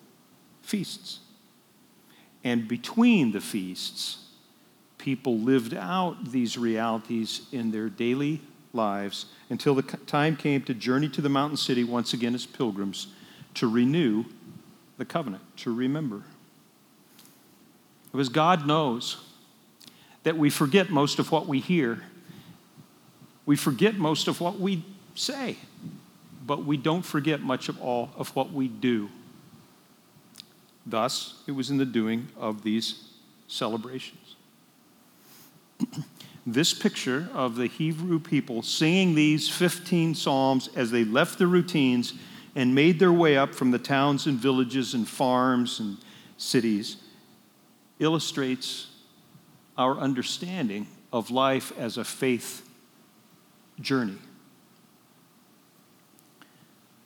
feasts. 0.62 1.20
And 2.44 2.68
between 2.68 3.32
the 3.32 3.40
feasts, 3.40 4.26
people 4.98 5.38
lived 5.38 5.74
out 5.74 6.34
these 6.34 6.58
realities 6.58 7.48
in 7.54 7.72
their 7.72 7.88
daily 7.88 8.42
lives 8.74 9.28
until 9.50 9.76
the 9.76 9.84
time 9.84 10.36
came 10.36 10.62
to 10.64 10.74
journey 10.74 11.08
to 11.08 11.22
the 11.22 11.30
mountain 11.30 11.56
city 11.56 11.86
once 11.86 12.12
again 12.12 12.36
as 12.36 12.46
pilgrims 12.46 13.08
to 13.54 13.66
renew 13.66 14.26
the 14.98 15.06
covenant, 15.06 15.44
to 15.56 15.74
remember. 15.74 16.24
Because 18.12 18.28
God 18.28 18.68
knows 18.68 19.24
that 20.28 20.38
we 20.38 20.50
forget 20.50 20.90
most 20.90 21.20
of 21.20 21.32
what 21.32 21.48
we 21.48 21.62
hear. 21.62 22.02
We 23.46 23.56
forget 23.56 23.96
most 23.96 24.28
of 24.28 24.42
what 24.42 24.60
we 24.60 24.84
say, 25.16 25.56
but 26.46 26.66
we 26.66 26.76
don't 26.76 27.04
forget 27.04 27.40
much 27.40 27.70
of 27.70 27.82
all 27.82 28.10
of 28.18 28.36
what 28.36 28.52
we 28.52 28.68
do. 28.68 29.08
Thus, 30.86 31.36
it 31.48 31.54
was 31.54 31.70
in 31.70 31.78
the 31.78 31.86
doing 31.86 32.28
of 32.36 32.62
these 32.62 33.08
celebrations. 33.48 34.36
this 36.46 36.74
picture 36.74 37.30
of 37.34 37.56
the 37.56 37.68
Hebrew 37.68 38.20
people 38.20 38.62
singing 38.62 39.16
these 39.16 39.48
15 39.48 40.14
psalms 40.14 40.68
as 40.76 40.92
they 40.92 41.06
left 41.06 41.40
their 41.40 41.48
routines 41.48 42.16
and 42.54 42.76
made 42.76 43.00
their 43.00 43.14
way 43.14 43.38
up 43.38 43.56
from 43.56 43.72
the 43.72 43.80
towns 43.80 44.28
and 44.28 44.38
villages 44.38 44.94
and 44.94 45.08
farms 45.08 45.80
and 45.80 45.96
cities 46.36 46.98
illustrates 48.00 48.88
our 49.78 49.98
understanding 49.98 50.88
of 51.14 51.32
life 51.32 51.72
as 51.78 51.98
a 51.98 52.04
faith 52.04 52.68
journey. 53.80 54.18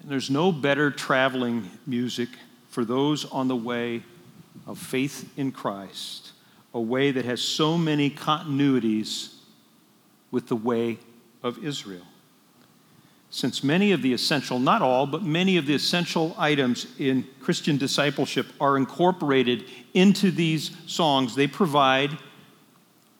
And 0.01 0.09
there's 0.09 0.29
no 0.29 0.51
better 0.51 0.89
traveling 0.89 1.69
music 1.85 2.29
for 2.69 2.85
those 2.85 3.25
on 3.25 3.47
the 3.47 3.55
way 3.55 4.03
of 4.65 4.77
faith 4.77 5.31
in 5.37 5.51
Christ, 5.51 6.31
a 6.73 6.81
way 6.81 7.11
that 7.11 7.25
has 7.25 7.41
so 7.41 7.77
many 7.77 8.09
continuities 8.09 9.35
with 10.31 10.47
the 10.47 10.55
way 10.55 10.97
of 11.43 11.63
Israel. 11.63 12.05
Since 13.29 13.63
many 13.63 13.91
of 13.91 14.01
the 14.01 14.13
essential, 14.13 14.59
not 14.59 14.81
all, 14.81 15.07
but 15.07 15.23
many 15.23 15.57
of 15.57 15.65
the 15.65 15.73
essential 15.73 16.35
items 16.37 16.87
in 16.99 17.25
Christian 17.39 17.77
discipleship 17.77 18.47
are 18.59 18.77
incorporated 18.77 19.65
into 19.93 20.31
these 20.31 20.71
songs, 20.85 21.35
they 21.35 21.47
provide 21.47 22.17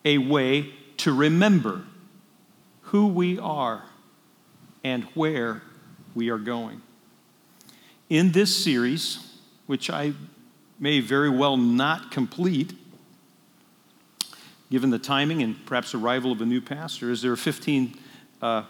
a 0.05 0.17
way 0.17 0.73
to 0.97 1.13
remember 1.13 1.83
who 2.83 3.07
we 3.07 3.39
are 3.39 3.83
and 4.83 5.03
where 5.13 5.61
we 6.13 6.29
are 6.29 6.37
going. 6.37 6.81
In 8.09 8.31
this 8.31 8.63
series, 8.63 9.19
which 9.67 9.89
I 9.89 10.13
may 10.79 10.99
very 10.99 11.29
well 11.29 11.55
not 11.55 12.11
complete, 12.11 12.73
given 14.69 14.89
the 14.89 14.99
timing 14.99 15.41
and 15.41 15.65
perhaps 15.65 15.93
arrival 15.93 16.31
of 16.31 16.41
a 16.41 16.45
new 16.45 16.61
pastor, 16.61 17.11
as 17.11 17.21
there 17.21 17.31
are 17.31 17.37
15 17.37 17.97
uh, 18.41 18.63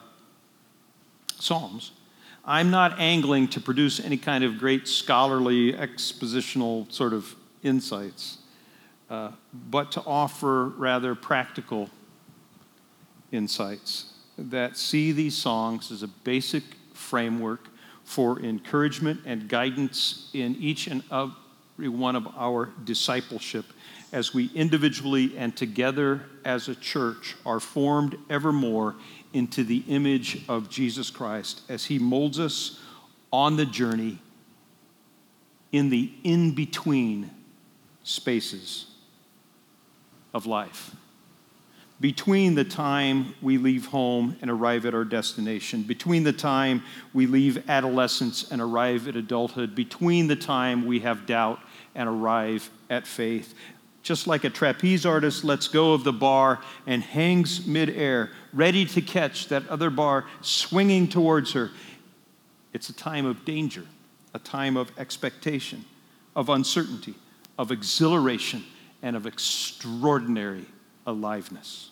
Psalms. 1.39 1.91
I'm 2.45 2.69
not 2.69 2.99
angling 2.99 3.47
to 3.49 3.61
produce 3.61 3.99
any 3.99 4.17
kind 4.17 4.43
of 4.43 4.57
great 4.57 4.87
scholarly, 4.87 5.73
expositional 5.73 6.91
sort 6.91 7.13
of 7.13 7.35
insights, 7.63 8.37
uh, 9.11 9.29
but 9.69 9.91
to 9.91 10.01
offer 10.05 10.69
rather 10.69 11.13
practical 11.13 11.89
insights. 13.33 14.13
That 14.37 14.77
see 14.77 15.11
these 15.11 15.37
songs 15.37 15.91
as 15.91 16.01
a 16.01 16.07
basic 16.07 16.63
framework 16.93 17.67
for 18.05 18.39
encouragement 18.39 19.19
and 19.25 19.49
guidance 19.49 20.29
in 20.33 20.55
each 20.55 20.87
and 20.87 21.03
every 21.11 21.89
one 21.89 22.15
of 22.15 22.25
our 22.37 22.69
discipleship 22.85 23.65
as 24.13 24.33
we 24.33 24.49
individually 24.55 25.37
and 25.37 25.55
together 25.57 26.23
as 26.45 26.69
a 26.69 26.75
church 26.75 27.35
are 27.45 27.59
formed 27.59 28.17
ever 28.29 28.53
more 28.53 28.95
into 29.33 29.63
the 29.63 29.83
image 29.89 30.41
of 30.47 30.69
Jesus 30.69 31.09
Christ 31.09 31.61
as 31.67 31.85
he 31.85 31.99
molds 31.99 32.39
us 32.39 32.79
on 33.31 33.57
the 33.57 33.65
journey 33.65 34.19
in 35.73 35.89
the 35.89 36.11
in 36.23 36.53
between 36.53 37.29
spaces 38.03 38.90
of 40.33 40.45
life. 40.45 40.95
Between 41.99 42.55
the 42.55 42.63
time 42.63 43.35
we 43.43 43.59
leave 43.59 43.85
home 43.87 44.35
and 44.41 44.49
arrive 44.49 44.87
at 44.87 44.95
our 44.95 45.03
destination, 45.03 45.83
between 45.83 46.23
the 46.23 46.33
time 46.33 46.81
we 47.13 47.27
leave 47.27 47.69
adolescence 47.69 48.51
and 48.51 48.59
arrive 48.59 49.07
at 49.07 49.15
adulthood, 49.15 49.75
between 49.75 50.27
the 50.27 50.35
time 50.35 50.87
we 50.87 51.01
have 51.01 51.27
doubt 51.27 51.59
and 51.93 52.09
arrive 52.09 52.71
at 52.89 53.05
faith, 53.05 53.53
just 54.01 54.25
like 54.25 54.43
a 54.43 54.49
trapeze 54.49 55.05
artist 55.05 55.43
lets 55.43 55.67
go 55.67 55.93
of 55.93 56.03
the 56.03 56.11
bar 56.11 56.59
and 56.87 57.03
hangs 57.03 57.67
midair, 57.67 58.31
ready 58.51 58.83
to 58.83 59.01
catch 59.01 59.47
that 59.49 59.67
other 59.69 59.91
bar 59.91 60.25
swinging 60.41 61.07
towards 61.07 61.53
her. 61.53 61.69
It's 62.73 62.89
a 62.89 62.93
time 62.93 63.27
of 63.27 63.45
danger, 63.45 63.85
a 64.33 64.39
time 64.39 64.75
of 64.75 64.91
expectation, 64.97 65.85
of 66.35 66.49
uncertainty, 66.49 67.13
of 67.59 67.71
exhilaration, 67.71 68.63
and 69.01 69.15
of 69.15 69.25
extraordinary 69.25 70.65
aliveness. 71.05 71.91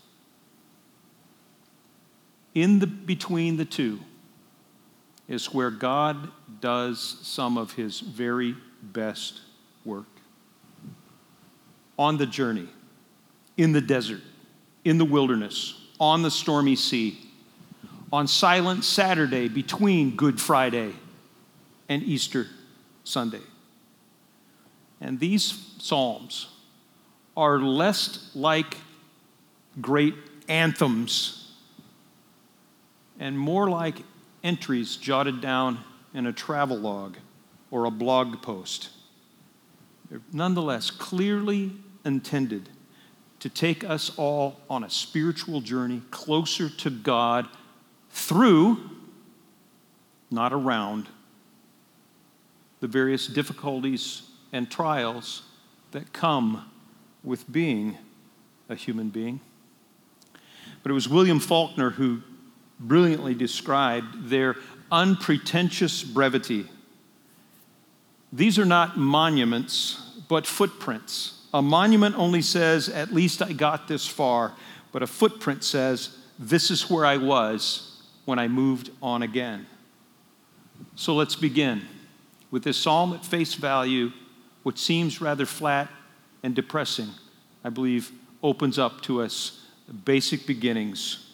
In 2.53 2.79
the 2.79 2.87
between 2.87 3.57
the 3.57 3.65
two 3.65 3.99
is 5.27 5.53
where 5.53 5.69
God 5.69 6.31
does 6.59 7.19
some 7.21 7.57
of 7.57 7.73
his 7.73 7.99
very 7.99 8.55
best 8.81 9.41
work 9.85 10.07
on 11.97 12.17
the 12.17 12.25
journey, 12.25 12.67
in 13.57 13.71
the 13.73 13.81
desert, 13.81 14.21
in 14.85 14.97
the 14.97 15.05
wilderness, 15.05 15.79
on 15.99 16.21
the 16.21 16.31
stormy 16.31 16.75
sea, 16.75 17.19
on 18.11 18.27
Silent 18.27 18.83
Saturday 18.83 19.47
between 19.47 20.15
Good 20.15 20.39
Friday 20.39 20.93
and 21.87 22.01
Easter 22.01 22.47
Sunday. 23.03 23.41
And 25.01 25.19
these 25.19 25.75
Psalms 25.79 26.47
are 27.39 27.57
less 27.57 28.31
like 28.35 28.75
great 29.79 30.13
anthems 30.49 31.53
and 33.17 33.39
more 33.39 33.69
like 33.69 33.95
entries 34.43 34.97
jotted 34.97 35.39
down 35.39 35.79
in 36.13 36.25
a 36.25 36.33
travel 36.33 36.75
log 36.77 37.15
or 37.71 37.85
a 37.85 37.91
blog 37.91 38.41
post. 38.41 38.89
They're 40.09 40.19
nonetheless 40.33 40.91
clearly 40.91 41.71
intended 42.03 42.67
to 43.39 43.47
take 43.47 43.85
us 43.85 44.11
all 44.17 44.59
on 44.69 44.83
a 44.83 44.89
spiritual 44.89 45.61
journey 45.61 46.01
closer 46.11 46.67
to 46.67 46.89
God 46.89 47.47
through, 48.09 48.81
not 50.29 50.51
around, 50.51 51.07
the 52.81 52.87
various 52.87 53.27
difficulties 53.27 54.23
and 54.51 54.69
trials 54.69 55.43
that 55.91 56.11
come 56.11 56.69
with 57.23 57.51
being 57.51 57.97
a 58.69 58.75
human 58.75 59.09
being. 59.09 59.39
But 60.83 60.91
it 60.91 60.93
was 60.93 61.09
William 61.09 61.39
Faulkner 61.39 61.91
who 61.91 62.21
brilliantly 62.79 63.33
described 63.33 64.29
their 64.29 64.55
unpretentious 64.91 66.03
brevity. 66.03 66.67
These 68.31 68.57
are 68.57 68.65
not 68.65 68.97
monuments, 68.97 70.01
but 70.27 70.47
footprints 70.47 71.39
a 71.53 71.61
monument 71.61 72.17
only 72.17 72.41
says, 72.41 72.89
at 72.89 73.13
least 73.13 73.41
I 73.41 73.53
got 73.53 73.87
this 73.87 74.05
far, 74.05 74.53
but 74.91 75.01
a 75.01 75.07
footprint 75.07 75.63
says, 75.63 76.17
this 76.37 76.69
is 76.69 76.89
where 76.89 77.05
I 77.05 77.17
was 77.17 78.03
when 78.25 78.39
I 78.39 78.47
moved 78.47 78.91
on 79.01 79.23
again. 79.23 79.65
So 80.95 81.15
let's 81.15 81.35
begin 81.35 81.81
with 82.51 82.63
this 82.63 82.77
psalm 82.77 83.13
at 83.13 83.25
face 83.25 83.55
value, 83.55 84.11
which 84.63 84.77
seems 84.77 85.21
rather 85.21 85.45
flat 85.45 85.89
and 86.43 86.55
depressing, 86.55 87.09
I 87.63 87.69
believe 87.69 88.11
opens 88.41 88.79
up 88.79 89.01
to 89.01 89.21
us 89.21 89.65
basic 90.05 90.45
beginnings 90.45 91.33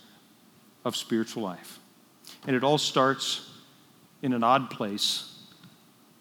of 0.84 0.96
spiritual 0.96 1.44
life. 1.44 1.80
And 2.48 2.56
it 2.56 2.64
all 2.64 2.78
starts 2.78 3.52
in 4.22 4.34
an 4.34 4.44
odd 4.44 4.70
place 4.70 5.36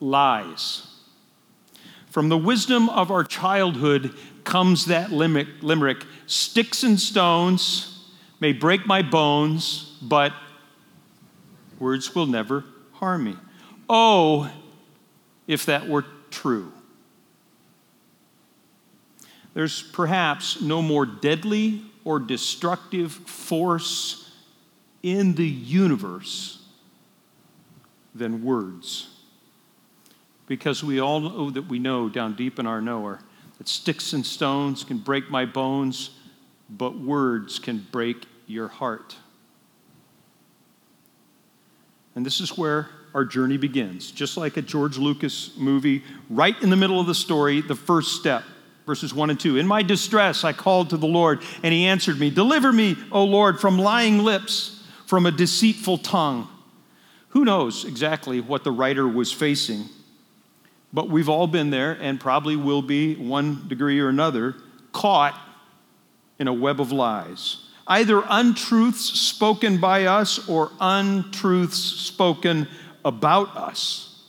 lies. 0.01 0.87
From 2.11 2.29
the 2.29 2.38
wisdom 2.38 2.88
of 2.90 3.11
our 3.11 3.25
childhood 3.25 4.14
comes 4.44 4.87
that 4.87 5.11
limerick 5.11 6.05
sticks 6.27 6.83
and 6.83 7.01
stones 7.01 8.09
may 8.40 8.53
break 8.53 8.87
my 8.87 9.03
bones, 9.03 9.97
but 10.03 10.33
words 11.79 12.14
will 12.14 12.27
never 12.27 12.64
harm 12.92 13.25
me. 13.25 13.37
Oh, 13.88 14.51
if 15.47 15.66
that 15.66 15.88
were 15.88 16.05
true. 16.31 16.73
There's 19.54 19.82
perhaps 19.82 20.60
no 20.60 20.82
more 20.82 21.06
deadly 21.06 21.82
or 22.04 22.18
destructive 22.18 23.12
force 23.12 24.30
in 25.02 25.34
the 25.34 25.46
universe 25.46 26.62
than 28.14 28.44
words 28.44 29.08
because 30.46 30.84
we 30.84 31.00
all 31.00 31.20
know 31.20 31.50
that 31.50 31.68
we 31.68 31.78
know 31.78 32.08
down 32.08 32.34
deep 32.34 32.58
in 32.58 32.66
our 32.66 32.80
knower 32.80 33.20
that 33.58 33.68
sticks 33.68 34.12
and 34.12 34.24
stones 34.26 34.84
can 34.84 34.98
break 34.98 35.30
my 35.30 35.44
bones, 35.44 36.10
but 36.68 36.98
words 36.98 37.58
can 37.58 37.86
break 37.92 38.26
your 38.46 38.68
heart. 38.68 39.16
And 42.14 42.24
this 42.24 42.40
is 42.40 42.56
where 42.56 42.88
our 43.14 43.24
journey 43.24 43.56
begins. 43.56 44.10
Just 44.10 44.36
like 44.36 44.56
a 44.56 44.62
George 44.62 44.98
Lucas 44.98 45.56
movie, 45.56 46.02
right 46.28 46.60
in 46.62 46.70
the 46.70 46.76
middle 46.76 47.00
of 47.00 47.06
the 47.06 47.14
story, 47.14 47.60
the 47.60 47.74
first 47.74 48.16
step, 48.20 48.44
verses 48.87 49.14
1 49.14 49.31
and 49.31 49.40
2. 49.40 49.57
In 49.57 49.66
my 49.66 49.83
distress, 49.83 50.44
I 50.44 50.53
called 50.53 50.90
to 50.90 50.97
the 50.97 51.07
Lord, 51.07 51.42
and 51.62 51.73
he 51.73 51.87
answered 51.87 52.18
me 52.18 52.31
Deliver 52.31 52.73
me, 52.73 52.97
O 53.11 53.25
Lord, 53.25 53.61
from 53.61 53.79
lying 53.79 54.18
lips, 54.18 54.83
from 55.07 55.27
a 55.27 55.31
deceitful 55.31 55.99
tongue. 55.99 56.49
Who 57.31 57.44
knows 57.44 57.85
exactly 57.85 58.40
what 58.40 58.64
the 58.64 58.70
writer 58.70 59.09
was 59.09 59.33
facing? 59.33 59.87
But 60.92 61.09
we've 61.09 61.29
all 61.29 61.49
been 61.49 61.70
there 61.70 61.92
and 62.01 62.20
probably 62.20 62.55
will 62.55 62.83
be, 62.83 63.16
one 63.16 63.66
degree 63.66 63.99
or 63.99 64.09
another, 64.09 64.55
caught 64.92 65.38
in 66.38 66.47
a 66.47 66.53
web 66.53 66.81
of 66.81 66.92
lies. 66.92 67.68
Either 67.87 68.23
untruths 68.29 69.05
spoken 69.05 69.79
by 69.79 70.05
us 70.05 70.49
or 70.49 70.70
untruths 70.81 71.77
spoken 71.77 72.68
about 73.05 73.57
us. 73.57 74.23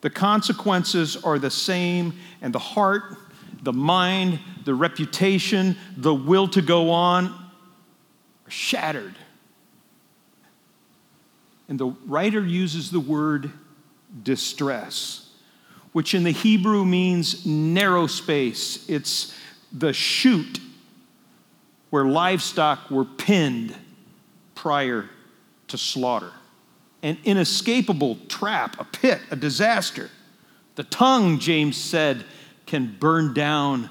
The 0.00 0.10
consequences 0.10 1.16
are 1.16 1.38
the 1.38 1.50
same, 1.50 2.14
and 2.40 2.54
the 2.54 2.58
heart, 2.58 3.18
the 3.62 3.72
mind, 3.72 4.38
the 4.64 4.74
reputation, 4.74 5.76
the 5.96 6.14
will 6.14 6.48
to 6.48 6.62
go 6.62 6.90
on 6.90 7.26
are 7.26 8.50
shattered. 8.50 9.14
And 11.68 11.78
the 11.78 11.94
writer 12.06 12.44
uses 12.44 12.90
the 12.90 13.00
word 13.00 13.50
distress 14.22 15.30
which 15.92 16.14
in 16.14 16.22
the 16.22 16.30
Hebrew 16.30 16.84
means 16.84 17.44
narrow 17.44 18.06
space. 18.06 18.88
It's 18.88 19.36
the 19.72 19.92
chute 19.92 20.60
where 21.90 22.04
livestock 22.04 22.90
were 22.90 23.04
pinned 23.04 23.74
prior 24.54 25.08
to 25.68 25.78
slaughter. 25.78 26.30
An 27.02 27.18
inescapable 27.24 28.18
trap, 28.28 28.78
a 28.78 28.84
pit, 28.84 29.20
a 29.30 29.36
disaster. 29.36 30.10
The 30.76 30.84
tongue, 30.84 31.38
James 31.38 31.76
said, 31.76 32.24
can 32.70 32.96
burn 33.00 33.34
down 33.34 33.90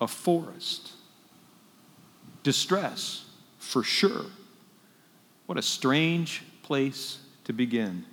a 0.00 0.08
forest. 0.08 0.92
Distress, 2.42 3.26
for 3.58 3.82
sure. 3.82 4.24
What 5.44 5.58
a 5.58 5.62
strange 5.62 6.42
place 6.62 7.18
to 7.44 7.52
begin. 7.52 8.06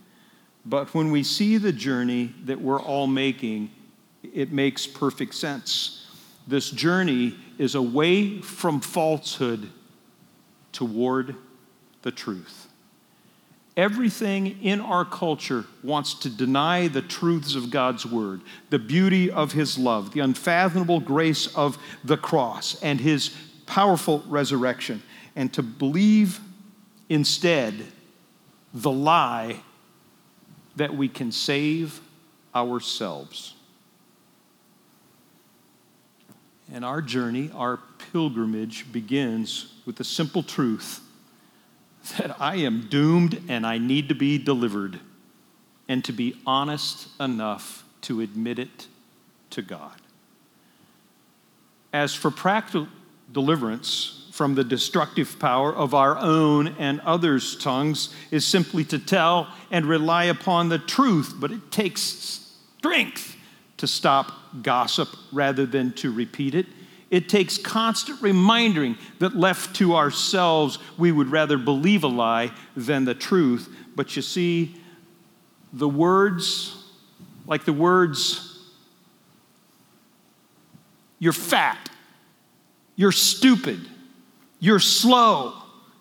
But 0.65 0.93
when 0.93 1.09
we 1.09 1.23
see 1.23 1.55
the 1.55 1.71
journey 1.71 2.35
that 2.43 2.59
we're 2.59 2.81
all 2.81 3.07
making, 3.07 3.71
it 4.33 4.51
makes 4.51 4.85
perfect 4.85 5.35
sense. 5.35 6.05
This 6.47 6.69
journey 6.69 7.37
is 7.57 7.75
away 7.75 8.41
from 8.41 8.81
falsehood 8.81 9.69
toward 10.73 11.37
the 12.01 12.11
truth. 12.11 12.67
Everything 13.75 14.61
in 14.61 14.79
our 14.79 15.03
culture 15.03 15.65
wants 15.83 16.13
to 16.13 16.29
deny 16.29 16.87
the 16.87 17.01
truths 17.01 17.55
of 17.55 17.71
God's 17.71 18.05
word, 18.05 18.41
the 18.69 18.77
beauty 18.77 19.31
of 19.31 19.51
his 19.51 19.79
love, 19.79 20.11
the 20.11 20.19
unfathomable 20.19 20.99
grace 20.99 21.47
of 21.55 21.77
the 22.03 22.17
cross, 22.17 22.81
and 22.83 22.99
his 23.01 23.35
powerful 23.65 24.23
resurrection, 24.27 25.01
and 25.35 25.51
to 25.53 25.63
believe 25.63 26.39
instead 27.09 27.73
the 28.75 28.91
lie 28.91 29.59
that 30.75 30.95
we 30.95 31.07
can 31.07 31.31
save 31.31 31.99
ourselves. 32.53 33.55
And 36.71 36.85
our 36.85 37.01
journey, 37.01 37.51
our 37.55 37.79
pilgrimage 38.11 38.91
begins 38.91 39.73
with 39.85 39.95
the 39.95 40.03
simple 40.03 40.43
truth 40.43 41.02
that 42.17 42.39
I 42.39 42.55
am 42.57 42.87
doomed 42.89 43.41
and 43.47 43.65
I 43.65 43.77
need 43.77 44.09
to 44.09 44.15
be 44.15 44.37
delivered, 44.37 44.99
and 45.87 46.03
to 46.05 46.11
be 46.11 46.35
honest 46.45 47.07
enough 47.19 47.83
to 48.01 48.21
admit 48.21 48.59
it 48.59 48.87
to 49.51 49.61
God. 49.61 49.93
As 51.91 52.13
for 52.13 52.31
practical 52.31 52.87
deliverance 53.31 54.29
from 54.31 54.55
the 54.55 54.63
destructive 54.63 55.37
power 55.39 55.73
of 55.73 55.93
our 55.93 56.17
own 56.17 56.69
and 56.79 56.99
others' 57.01 57.55
tongues, 57.55 58.13
is 58.31 58.43
simply 58.45 58.83
to 58.83 58.97
tell 58.97 59.47
and 59.69 59.85
rely 59.85 60.25
upon 60.25 60.69
the 60.69 60.79
truth, 60.79 61.35
but 61.37 61.51
it 61.51 61.71
takes 61.71 62.01
strength 62.01 63.37
to 63.77 63.85
stop 63.85 64.31
gossip 64.63 65.09
rather 65.31 65.65
than 65.65 65.93
to 65.93 66.11
repeat 66.11 66.55
it. 66.55 66.65
It 67.13 67.29
takes 67.29 67.59
constant 67.59 68.23
reminding 68.23 68.97
that 69.19 69.35
left 69.35 69.75
to 69.75 69.95
ourselves, 69.95 70.79
we 70.97 71.11
would 71.11 71.27
rather 71.27 71.59
believe 71.59 72.03
a 72.03 72.07
lie 72.07 72.51
than 72.75 73.05
the 73.05 73.13
truth. 73.13 73.69
But 73.95 74.15
you 74.15 74.23
see, 74.23 74.75
the 75.71 75.87
words, 75.87 76.75
like 77.45 77.65
the 77.65 77.73
words, 77.73 78.59
you're 81.19 81.33
fat, 81.33 81.87
you're 82.95 83.11
stupid, 83.11 83.79
you're 84.59 84.79
slow, 84.79 85.53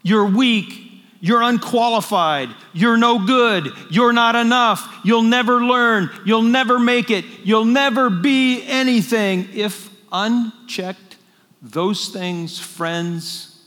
you're 0.03 0.25
weak, 0.25 0.93
you're 1.21 1.43
unqualified. 1.43 2.49
You're 2.73 2.97
no 2.97 3.25
good. 3.25 3.69
You're 3.91 4.15
not 4.15 4.35
enough. 4.35 5.01
You'll 5.05 5.23
never 5.23 5.63
learn. 5.63 6.11
You'll 6.25 6.43
never 6.43 6.81
make 6.81 7.11
it. 7.11 7.25
You'll 7.45 7.67
never 7.67 8.11
be 8.11 8.65
anything. 8.67 9.51
If 9.53 9.92
unchecked, 10.13 11.17
those 11.61 12.09
things, 12.09 12.59
friends, 12.59 13.65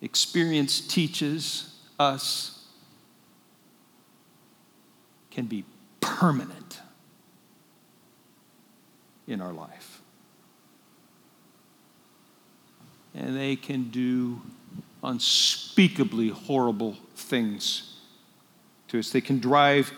experience 0.00 0.80
teaches 0.80 1.74
us, 1.98 2.66
can 5.30 5.46
be 5.46 5.64
permanent 6.00 6.80
in 9.26 9.40
our 9.40 9.52
life. 9.52 10.02
And 13.14 13.36
they 13.36 13.56
can 13.56 13.90
do 13.90 14.42
unspeakably 15.02 16.28
horrible 16.28 16.96
things 17.14 17.96
to 18.88 18.98
us. 18.98 19.10
They 19.10 19.20
can 19.20 19.38
drive 19.38 19.92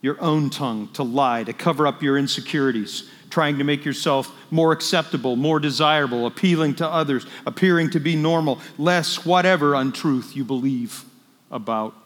your 0.00 0.20
own 0.20 0.50
tongue 0.50 0.88
to 0.92 1.02
lie, 1.02 1.44
to 1.44 1.52
cover 1.52 1.86
up 1.86 2.02
your 2.02 2.18
insecurities, 2.18 3.10
trying 3.34 3.58
to 3.58 3.64
make 3.64 3.84
yourself 3.84 4.32
more 4.52 4.70
acceptable, 4.70 5.34
more 5.34 5.58
desirable, 5.58 6.24
appealing 6.24 6.72
to 6.72 6.86
others, 6.86 7.26
appearing 7.44 7.90
to 7.90 7.98
be 7.98 8.14
normal, 8.14 8.60
less 8.78 9.26
whatever 9.26 9.74
untruth 9.74 10.36
you 10.36 10.44
believe 10.44 11.04
about 11.50 11.96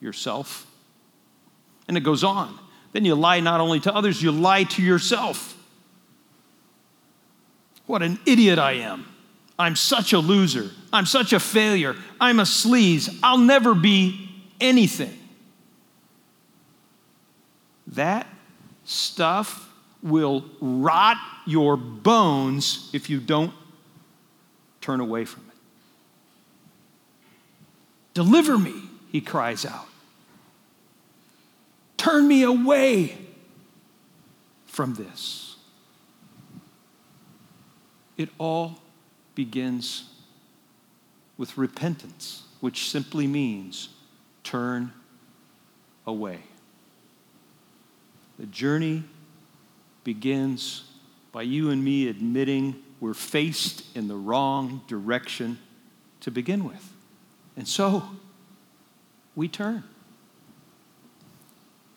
yourself. 0.00 0.66
And 1.86 1.96
it 1.96 2.00
goes 2.00 2.24
on. 2.24 2.58
Then 2.90 3.04
you 3.04 3.14
lie 3.14 3.38
not 3.38 3.60
only 3.60 3.78
to 3.80 3.94
others, 3.94 4.20
you 4.20 4.32
lie 4.32 4.64
to 4.64 4.82
yourself. 4.82 5.56
What 7.86 8.02
an 8.02 8.18
idiot 8.26 8.58
I 8.58 8.72
am. 8.72 9.06
I'm 9.56 9.76
such 9.76 10.12
a 10.12 10.18
loser. 10.18 10.70
I'm 10.92 11.06
such 11.06 11.32
a 11.32 11.38
failure. 11.38 11.94
I'm 12.20 12.40
a 12.40 12.44
sleaze. 12.44 13.16
I'll 13.22 13.38
never 13.38 13.76
be 13.76 14.28
anything. 14.60 15.16
That 17.86 18.26
stuff 18.84 19.68
will 20.02 20.44
rot 20.60 21.16
your 21.46 21.76
bones 21.76 22.90
if 22.92 23.10
you 23.10 23.20
don't 23.20 23.52
turn 24.80 25.00
away 25.00 25.24
from 25.24 25.44
it. 25.48 25.56
Deliver 28.14 28.58
me, 28.58 28.74
he 29.10 29.20
cries 29.20 29.64
out. 29.64 29.86
Turn 31.96 32.26
me 32.26 32.42
away 32.42 33.18
from 34.66 34.94
this. 34.94 35.56
It 38.16 38.30
all 38.38 38.78
begins 39.34 40.04
with 41.36 41.56
repentance, 41.56 42.44
which 42.60 42.90
simply 42.90 43.26
means 43.26 43.90
turn 44.44 44.92
away. 46.06 46.40
The 48.40 48.46
journey 48.46 49.02
begins 50.02 50.84
by 51.30 51.42
you 51.42 51.68
and 51.68 51.84
me 51.84 52.08
admitting 52.08 52.82
we're 52.98 53.12
faced 53.12 53.84
in 53.94 54.08
the 54.08 54.16
wrong 54.16 54.80
direction 54.88 55.58
to 56.20 56.30
begin 56.30 56.64
with. 56.64 56.94
And 57.58 57.68
so 57.68 58.02
we 59.36 59.46
turn 59.46 59.84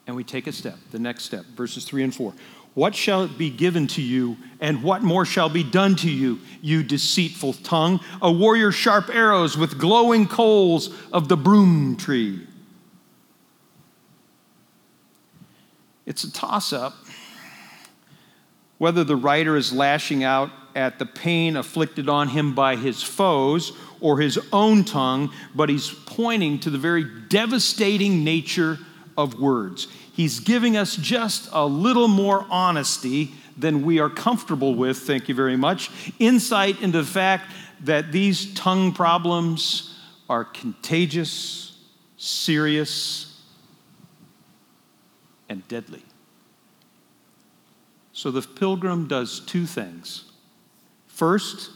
and 0.06 0.18
we 0.18 0.26
take 0.26 0.46
a 0.48 0.52
step, 0.52 0.76
the 0.92 1.00
next 1.00 1.24
step, 1.24 1.46
verses 1.46 1.86
3 1.86 2.04
and 2.04 2.14
4. 2.14 2.34
What 2.74 2.94
shall 2.94 3.30
be 3.30 3.50
given 3.50 3.88
to 3.88 4.02
you, 4.02 4.36
and 4.60 4.84
what 4.84 5.02
more 5.02 5.26
shall 5.26 5.48
be 5.48 5.64
done 5.64 5.96
to 5.98 6.10
you, 6.10 6.40
you 6.62 6.84
deceitful 6.84 7.54
tongue? 7.54 8.02
A 8.22 8.30
warrior 8.30 8.74
sharp 8.74 9.10
arrows 9.10 9.58
with 9.58 9.78
glowing 9.78 10.28
coals 10.28 10.90
of 11.14 11.30
the 11.30 11.38
broom 11.38 11.96
tree. 11.96 12.48
It's 16.06 16.24
a 16.24 16.32
toss 16.32 16.74
up 16.74 16.96
whether 18.78 19.06
the 19.06 19.16
writer 19.16 19.56
is 19.56 19.72
lashing 19.72 20.26
out 20.26 20.50
at 20.76 21.00
the 21.00 21.06
pain 21.06 21.56
afflicted 21.56 22.10
on 22.10 22.28
him 22.28 22.54
by 22.54 22.76
his 22.76 23.02
foes 23.02 23.72
or 24.02 24.20
his 24.20 24.38
own 24.52 24.84
tongue, 24.84 25.32
but 25.56 25.70
he's 25.70 25.89
pointing 26.06 26.60
to 26.60 26.70
the 26.70 26.78
very 26.78 27.06
devastating 27.30 28.26
nature 28.26 28.78
of 29.16 29.39
words. 29.39 29.88
He's 30.12 30.42
giving 30.42 30.76
us 30.76 30.98
just 30.98 31.48
a 31.54 31.66
little 31.66 32.10
more 32.10 32.46
honesty 32.50 33.32
than 33.58 33.86
we 33.86 34.00
are 34.00 34.10
comfortable 34.10 34.76
with, 34.76 34.98
thank 34.98 35.30
you 35.30 35.36
very 35.36 35.56
much, 35.56 35.89
insight 36.20 36.82
into 36.82 36.98
the 36.98 37.08
fact 37.08 37.52
that 37.82 38.12
these 38.12 38.54
tongue 38.54 38.92
problems 38.92 39.98
are 40.30 40.44
contagious, 40.44 41.78
serious, 42.18 43.33
and 45.50 45.68
deadly. 45.68 46.04
So 48.14 48.32
the 48.32 48.42
pilgrim 48.42 49.08
does 49.08 49.40
two 49.40 49.66
things. 49.66 50.32
First, 51.08 51.72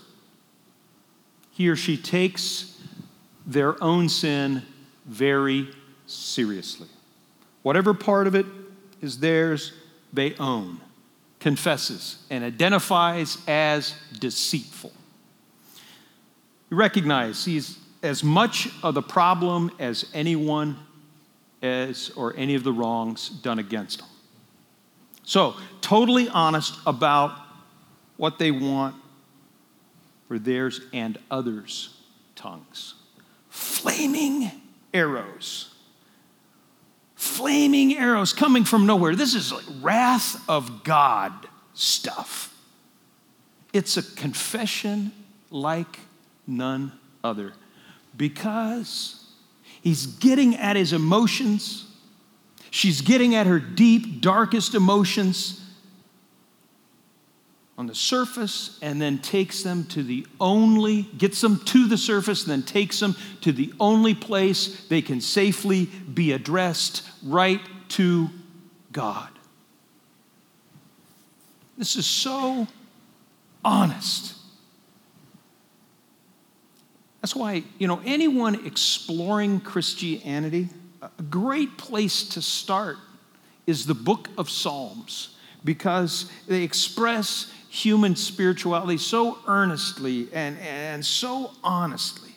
he 1.51 1.69
or 1.69 1.75
she 1.75 1.97
takes 1.97 2.79
their 3.45 3.81
own 3.83 4.09
sin 4.09 4.63
very 5.05 5.69
seriously. 6.05 6.87
Whatever 7.63 7.93
part 7.93 8.27
of 8.27 8.35
it 8.35 8.45
is 9.01 9.19
theirs, 9.19 9.73
they 10.13 10.35
own, 10.35 10.79
confesses, 11.39 12.23
and 12.29 12.43
identifies 12.43 13.37
as 13.47 13.95
deceitful. 14.19 14.91
You 16.69 16.77
recognize 16.77 17.45
he's 17.45 17.79
as 18.03 18.23
much 18.23 18.69
of 18.83 18.93
the 18.93 19.01
problem 19.01 19.71
as 19.79 20.05
anyone 20.13 20.77
as 21.61 22.11
or 22.15 22.35
any 22.35 22.55
of 22.55 22.63
the 22.63 22.71
wrongs 22.71 23.29
done 23.29 23.59
against 23.59 23.99
them. 23.99 24.07
So, 25.23 25.55
totally 25.81 26.29
honest 26.29 26.75
about 26.85 27.37
what 28.15 28.39
they 28.39 28.51
want 28.51 28.95
for 30.27 30.39
theirs 30.39 30.81
and 30.93 31.17
others' 31.29 31.95
tongues. 32.35 32.95
Flaming 33.49 34.51
arrows. 34.93 35.73
Flaming 37.15 37.97
arrows 37.97 38.31
coming 38.31 38.63
from 38.63 38.85
nowhere. 38.85 39.15
This 39.15 39.33
is 39.33 39.51
like 39.51 39.65
wrath 39.81 40.47
of 40.49 40.83
God 40.83 41.33
stuff. 41.73 42.55
It's 43.73 43.97
a 43.97 44.03
confession 44.03 45.11
like 45.49 45.99
none 46.45 46.93
other. 47.23 47.53
Because 48.15 49.26
he's 49.81 50.05
getting 50.05 50.55
at 50.55 50.75
his 50.75 50.93
emotions. 50.93 51.85
She's 52.71 53.01
getting 53.01 53.35
at 53.35 53.47
her 53.47 53.59
deep, 53.59 54.21
darkest 54.21 54.75
emotions 54.75 55.63
on 57.77 57.85
the 57.85 57.95
surface 57.95 58.79
and 58.81 59.01
then 59.01 59.19
takes 59.19 59.61
them 59.61 59.85
to 59.85 60.01
the 60.01 60.25
only, 60.39 61.03
gets 61.17 61.41
them 61.41 61.59
to 61.65 61.87
the 61.87 61.97
surface 61.97 62.43
and 62.43 62.51
then 62.51 62.63
takes 62.63 62.99
them 62.99 63.15
to 63.41 63.51
the 63.51 63.71
only 63.79 64.15
place 64.15 64.87
they 64.87 65.01
can 65.01 65.21
safely 65.21 65.85
be 65.85 66.31
addressed 66.31 67.07
right 67.23 67.61
to 67.89 68.29
God. 68.91 69.29
This 71.77 71.95
is 71.95 72.07
so 72.07 72.67
honest. 73.63 74.33
That's 77.27 77.35
why, 77.35 77.63
you 77.77 77.89
know, 77.89 78.01
anyone 78.05 78.65
exploring 78.65 79.59
Christianity, 79.59 80.69
a 81.01 81.21
great 81.23 81.77
place 81.77 82.23
to 82.29 82.41
start 82.41 82.95
is 83.65 83.85
the 83.85 83.93
book 83.93 84.29
of 84.37 84.49
Psalms 84.49 85.35
because 85.65 86.31
they 86.47 86.63
express 86.63 87.51
human 87.67 88.15
spirituality 88.15 88.97
so 88.97 89.39
earnestly 89.45 90.29
and, 90.31 90.57
and 90.59 91.05
so 91.05 91.51
honestly. 91.65 92.31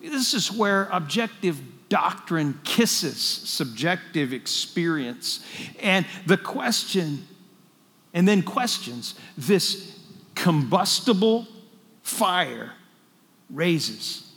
This 0.00 0.32
is 0.32 0.52
where 0.52 0.84
objective 0.92 1.60
doctrine 1.88 2.60
kisses 2.62 3.20
subjective 3.20 4.32
experience. 4.32 5.44
And 5.82 6.06
the 6.24 6.36
question, 6.36 7.26
and 8.12 8.28
then 8.28 8.44
questions, 8.44 9.16
this 9.36 9.98
combustible 10.36 11.48
fire 12.04 12.74
raises 13.50 14.30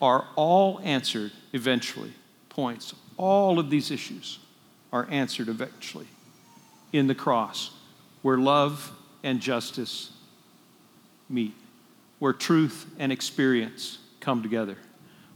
are 0.00 0.26
all 0.36 0.80
answered 0.82 1.32
eventually. 1.52 2.12
Points. 2.48 2.94
All 3.16 3.58
of 3.58 3.70
these 3.70 3.90
issues 3.90 4.38
are 4.92 5.06
answered 5.10 5.48
eventually 5.48 6.06
in 6.92 7.06
the 7.06 7.14
cross, 7.14 7.70
where 8.22 8.38
love 8.38 8.92
and 9.22 9.40
justice 9.40 10.12
meet, 11.28 11.54
where 12.18 12.32
truth 12.32 12.86
and 12.98 13.10
experience 13.10 13.98
come 14.20 14.42
together, 14.42 14.76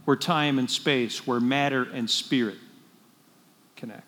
where 0.05 0.15
time 0.15 0.59
and 0.59 0.69
space, 0.69 1.27
where 1.27 1.39
matter 1.39 1.83
and 1.93 2.09
spirit 2.09 2.57
connect. 3.75 4.03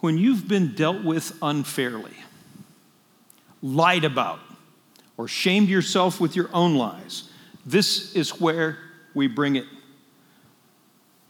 When 0.00 0.18
you've 0.18 0.46
been 0.46 0.74
dealt 0.74 1.02
with 1.02 1.36
unfairly, 1.42 2.16
lied 3.62 4.04
about, 4.04 4.40
or 5.16 5.28
shamed 5.28 5.68
yourself 5.68 6.20
with 6.20 6.36
your 6.36 6.48
own 6.52 6.76
lies, 6.76 7.30
this 7.64 8.14
is 8.14 8.40
where 8.40 8.78
we 9.14 9.26
bring 9.26 9.56
it 9.56 9.66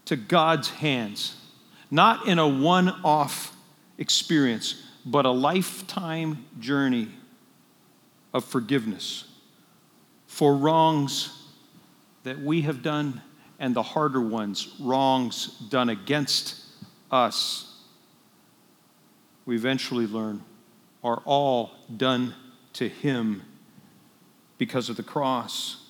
to 0.05 0.15
God's 0.15 0.69
hands, 0.69 1.35
not 1.89 2.27
in 2.27 2.39
a 2.39 2.47
one 2.47 2.89
off 3.03 3.55
experience, 3.97 4.83
but 5.05 5.25
a 5.25 5.31
lifetime 5.31 6.45
journey 6.59 7.09
of 8.33 8.43
forgiveness 8.43 9.25
for 10.27 10.55
wrongs 10.55 11.45
that 12.23 12.39
we 12.39 12.61
have 12.61 12.83
done 12.83 13.21
and 13.59 13.75
the 13.75 13.81
harder 13.81 14.21
ones, 14.21 14.75
wrongs 14.79 15.47
done 15.69 15.89
against 15.89 16.61
us, 17.09 17.81
we 19.45 19.55
eventually 19.55 20.05
learn 20.05 20.43
are 21.03 21.21
all 21.25 21.71
done 21.95 22.35
to 22.73 22.87
Him 22.87 23.41
because 24.57 24.89
of 24.89 24.95
the 24.95 25.03
cross. 25.03 25.83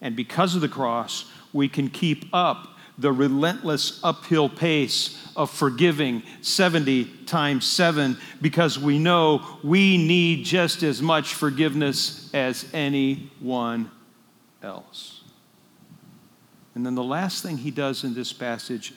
And 0.00 0.16
because 0.16 0.54
of 0.54 0.60
the 0.60 0.68
cross, 0.68 1.30
we 1.52 1.68
can 1.68 1.88
keep 1.88 2.26
up 2.32 2.68
the 2.98 3.12
relentless 3.12 4.00
uphill 4.02 4.48
pace 4.48 5.18
of 5.34 5.50
forgiving 5.50 6.22
70 6.42 7.04
times 7.26 7.66
7 7.66 8.18
because 8.40 8.78
we 8.78 8.98
know 8.98 9.58
we 9.64 9.96
need 9.96 10.44
just 10.44 10.82
as 10.82 11.00
much 11.00 11.34
forgiveness 11.34 12.32
as 12.34 12.66
anyone 12.74 13.90
else. 14.62 15.22
And 16.74 16.84
then 16.84 16.94
the 16.94 17.02
last 17.02 17.42
thing 17.42 17.58
he 17.58 17.70
does 17.70 18.04
in 18.04 18.14
this 18.14 18.32
passage 18.32 18.92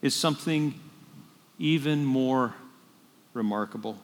is 0.00 0.14
something 0.14 0.74
even 1.58 2.04
more 2.04 2.54
remarkable. 3.34 3.98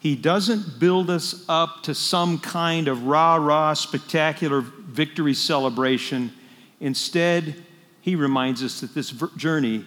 He 0.00 0.16
doesn't 0.16 0.80
build 0.80 1.10
us 1.10 1.44
up 1.46 1.82
to 1.82 1.94
some 1.94 2.38
kind 2.38 2.88
of 2.88 3.04
rah 3.04 3.36
rah 3.36 3.74
spectacular 3.74 4.62
victory 4.62 5.34
celebration. 5.34 6.32
Instead, 6.80 7.62
he 8.00 8.16
reminds 8.16 8.64
us 8.64 8.80
that 8.80 8.94
this 8.94 9.10
journey 9.36 9.84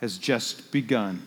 has 0.00 0.18
just 0.18 0.70
begun. 0.70 1.26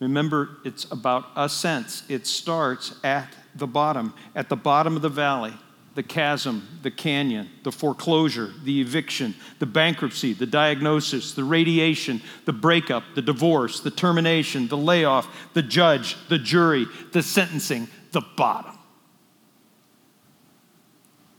Remember, 0.00 0.58
it's 0.66 0.84
about 0.92 1.24
ascents. 1.34 2.02
It 2.10 2.26
starts 2.26 2.94
at 3.02 3.28
the 3.54 3.66
bottom, 3.66 4.12
at 4.34 4.50
the 4.50 4.56
bottom 4.56 4.94
of 4.94 5.00
the 5.00 5.08
valley, 5.08 5.54
the 5.94 6.02
chasm, 6.02 6.80
the 6.82 6.90
canyon, 6.90 7.48
the 7.62 7.70
foreclosure, 7.70 8.52
the 8.64 8.80
eviction, 8.80 9.34
the 9.60 9.66
bankruptcy, 9.66 10.32
the 10.32 10.46
diagnosis, 10.46 11.34
the 11.34 11.44
radiation, 11.44 12.20
the 12.46 12.52
breakup, 12.52 13.04
the 13.14 13.22
divorce, 13.22 13.80
the 13.80 13.90
termination, 13.90 14.66
the 14.66 14.76
layoff, 14.76 15.28
the 15.54 15.62
judge, 15.62 16.16
the 16.28 16.38
jury, 16.38 16.86
the 17.12 17.22
sentencing, 17.22 17.86
the 18.12 18.22
bottom. 18.36 18.76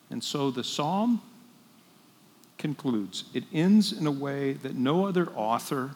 And 0.09 0.23
so 0.23 0.51
the 0.51 0.63
psalm 0.63 1.21
concludes. 2.57 3.25
It 3.33 3.43
ends 3.53 3.91
in 3.91 4.07
a 4.07 4.11
way 4.11 4.53
that 4.53 4.75
no 4.75 5.05
other 5.05 5.29
author, 5.31 5.91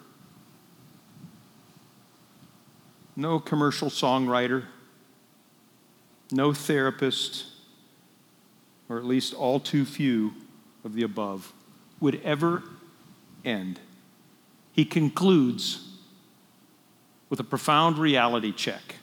no 3.15 3.39
commercial 3.39 3.89
songwriter, 3.89 4.65
no 6.31 6.53
therapist, 6.53 7.45
or 8.89 8.97
at 8.97 9.05
least 9.05 9.33
all 9.33 9.59
too 9.59 9.85
few 9.85 10.33
of 10.83 10.93
the 10.93 11.03
above, 11.03 11.53
would 11.99 12.19
ever 12.23 12.63
end. 13.45 13.79
He 14.71 14.83
concludes 14.83 15.87
with 17.29 17.39
a 17.39 17.43
profound 17.43 17.97
reality 17.97 18.51
check. 18.51 18.95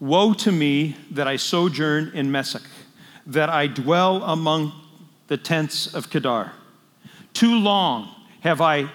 Woe 0.00 0.32
to 0.32 0.50
me 0.50 0.96
that 1.10 1.28
I 1.28 1.36
sojourn 1.36 2.10
in 2.14 2.32
Meshech 2.32 2.62
that 3.26 3.48
I 3.48 3.66
dwell 3.66 4.24
among 4.24 4.72
the 5.28 5.36
tents 5.36 5.94
of 5.94 6.10
Kedar. 6.10 6.52
Too 7.32 7.54
long 7.54 8.08
have 8.40 8.60
I 8.60 8.90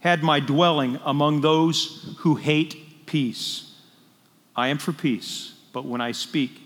had 0.00 0.22
my 0.22 0.40
dwelling 0.40 0.98
among 1.04 1.42
those 1.42 2.14
who 2.20 2.36
hate 2.36 3.06
peace. 3.06 3.71
I 4.54 4.68
am 4.68 4.78
for 4.78 4.92
peace, 4.92 5.54
but 5.72 5.84
when 5.84 6.00
I 6.00 6.12
speak, 6.12 6.60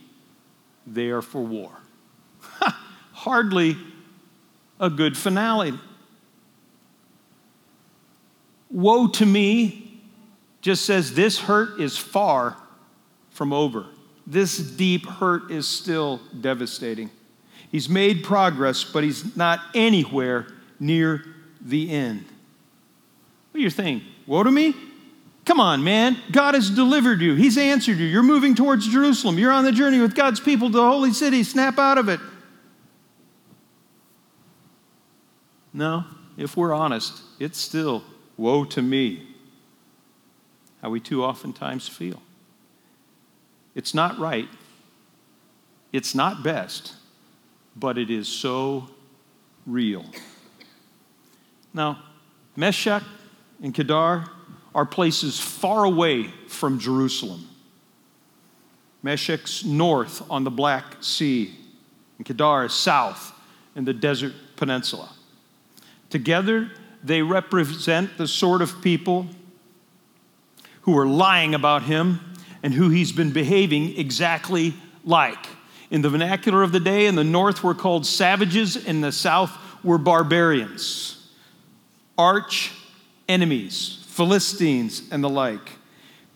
they 0.86 1.10
are 1.10 1.22
for 1.22 1.42
war. 1.42 1.70
Hardly 3.12 3.76
a 4.78 4.90
good 4.90 5.16
finale. 5.16 5.72
Woe 8.70 9.08
to 9.08 9.26
me 9.26 10.00
just 10.60 10.84
says 10.84 11.14
this 11.14 11.38
hurt 11.38 11.80
is 11.80 11.96
far 11.96 12.56
from 13.30 13.52
over. 13.52 13.86
This 14.26 14.58
deep 14.58 15.06
hurt 15.06 15.50
is 15.50 15.68
still 15.68 16.20
devastating. 16.40 17.10
He's 17.70 17.88
made 17.88 18.24
progress, 18.24 18.82
but 18.82 19.04
he's 19.04 19.36
not 19.36 19.60
anywhere 19.74 20.46
near 20.80 21.24
the 21.60 21.90
end. 21.90 22.24
What 23.50 23.58
do 23.58 23.60
you 23.60 23.70
think? 23.70 24.02
Woe 24.26 24.42
to 24.42 24.50
me? 24.50 24.74
Come 25.46 25.60
on, 25.60 25.84
man. 25.84 26.18
God 26.32 26.54
has 26.54 26.68
delivered 26.68 27.20
you. 27.20 27.36
He's 27.36 27.56
answered 27.56 27.98
you. 27.98 28.04
You're 28.04 28.24
moving 28.24 28.56
towards 28.56 28.86
Jerusalem. 28.88 29.38
You're 29.38 29.52
on 29.52 29.64
the 29.64 29.70
journey 29.70 30.00
with 30.00 30.14
God's 30.14 30.40
people 30.40 30.68
to 30.68 30.76
the 30.76 30.84
holy 30.84 31.12
city. 31.12 31.44
Snap 31.44 31.78
out 31.78 31.98
of 31.98 32.08
it. 32.08 32.20
No, 35.72 36.04
if 36.36 36.56
we're 36.56 36.74
honest, 36.74 37.22
it's 37.38 37.58
still 37.58 38.02
woe 38.36 38.64
to 38.64 38.82
me. 38.82 39.28
How 40.82 40.90
we 40.90 40.98
too 40.98 41.22
oftentimes 41.22 41.86
feel. 41.88 42.20
It's 43.74 43.94
not 43.94 44.18
right. 44.18 44.48
It's 45.92 46.14
not 46.14 46.42
best, 46.42 46.94
but 47.76 47.98
it 47.98 48.10
is 48.10 48.26
so 48.26 48.88
real. 49.64 50.06
Now, 51.72 52.02
Meshech 52.56 53.02
and 53.62 53.72
Kedar 53.72 54.24
are 54.76 54.84
places 54.84 55.40
far 55.40 55.84
away 55.84 56.24
from 56.48 56.78
Jerusalem. 56.78 57.48
Meshech's 59.02 59.64
north 59.64 60.22
on 60.30 60.44
the 60.44 60.50
Black 60.50 61.02
Sea, 61.02 61.50
and 62.18 62.26
Kedar 62.26 62.66
is 62.66 62.74
south 62.74 63.32
in 63.74 63.86
the 63.86 63.94
desert 63.94 64.34
peninsula. 64.56 65.08
Together, 66.10 66.70
they 67.02 67.22
represent 67.22 68.18
the 68.18 68.28
sort 68.28 68.60
of 68.60 68.82
people 68.82 69.28
who 70.82 70.96
are 70.98 71.06
lying 71.06 71.54
about 71.54 71.84
him 71.84 72.20
and 72.62 72.74
who 72.74 72.90
he's 72.90 73.12
been 73.12 73.32
behaving 73.32 73.96
exactly 73.98 74.74
like. 75.04 75.46
In 75.90 76.02
the 76.02 76.10
vernacular 76.10 76.62
of 76.62 76.72
the 76.72 76.80
day, 76.80 77.06
in 77.06 77.14
the 77.14 77.24
north 77.24 77.64
were 77.64 77.74
called 77.74 78.04
savages, 78.04 78.76
in 78.76 79.00
the 79.00 79.12
south 79.12 79.56
were 79.82 79.98
barbarians, 79.98 81.30
arch 82.18 82.72
enemies, 83.26 84.02
Philistines, 84.16 85.02
and 85.10 85.22
the 85.22 85.28
like. 85.28 85.70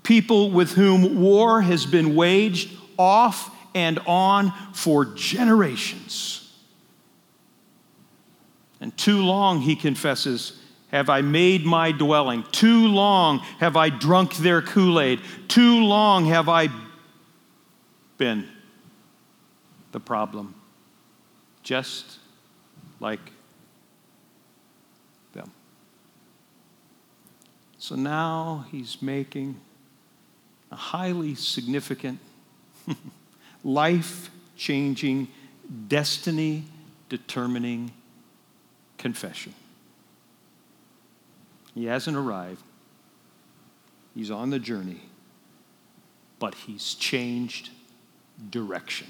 People 0.03 0.51
with 0.51 0.73
whom 0.73 1.21
war 1.21 1.63
has 1.63 1.87
been 1.87 2.15
waged 2.15 2.77
off 2.99 3.51
and 3.75 3.99
on 4.01 4.53
for 4.75 5.07
generations. 5.07 6.53
And 8.81 8.97
too 8.99 9.23
long, 9.23 9.61
he 9.61 9.77
confesses, 9.77 10.61
have 10.91 11.09
I 11.09 11.23
made 11.23 11.65
my 11.65 11.93
dwelling. 11.93 12.45
Too 12.53 12.89
long 12.89 13.39
have 13.59 13.77
I 13.77 13.89
drunk 13.89 14.37
their 14.37 14.61
Kool 14.61 15.01
Aid. 15.01 15.21
Too 15.49 15.85
long 15.85 16.27
have 16.27 16.49
I 16.49 16.69
been 18.19 18.47
the 19.93 20.01
problem. 20.01 20.55
Just 21.63 22.19
like 23.01 23.21
So 27.91 27.97
now 27.97 28.67
he's 28.71 29.03
making 29.03 29.61
a 30.71 30.77
highly 30.77 31.35
significant, 31.35 32.21
life 33.65 34.31
changing, 34.57 35.27
destiny 35.89 36.63
determining 37.09 37.91
confession. 38.97 39.55
He 41.75 41.87
hasn't 41.87 42.17
arrived, 42.17 42.63
he's 44.15 44.31
on 44.31 44.51
the 44.51 44.61
journey, 44.61 45.01
but 46.39 46.55
he's 46.55 46.95
changed 46.95 47.71
direction. 48.51 49.09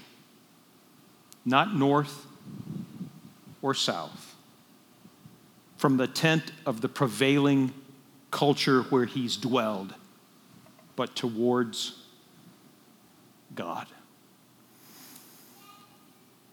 Not 1.44 1.74
north 1.76 2.24
or 3.60 3.74
south. 3.74 4.36
From 5.76 5.98
the 5.98 6.06
tent 6.06 6.52
of 6.64 6.80
the 6.80 6.88
prevailing 6.88 7.74
culture 8.30 8.82
where 8.82 9.04
he's 9.04 9.36
dwelled, 9.36 9.94
but 10.96 11.14
towards 11.16 11.98
God. 13.54 13.86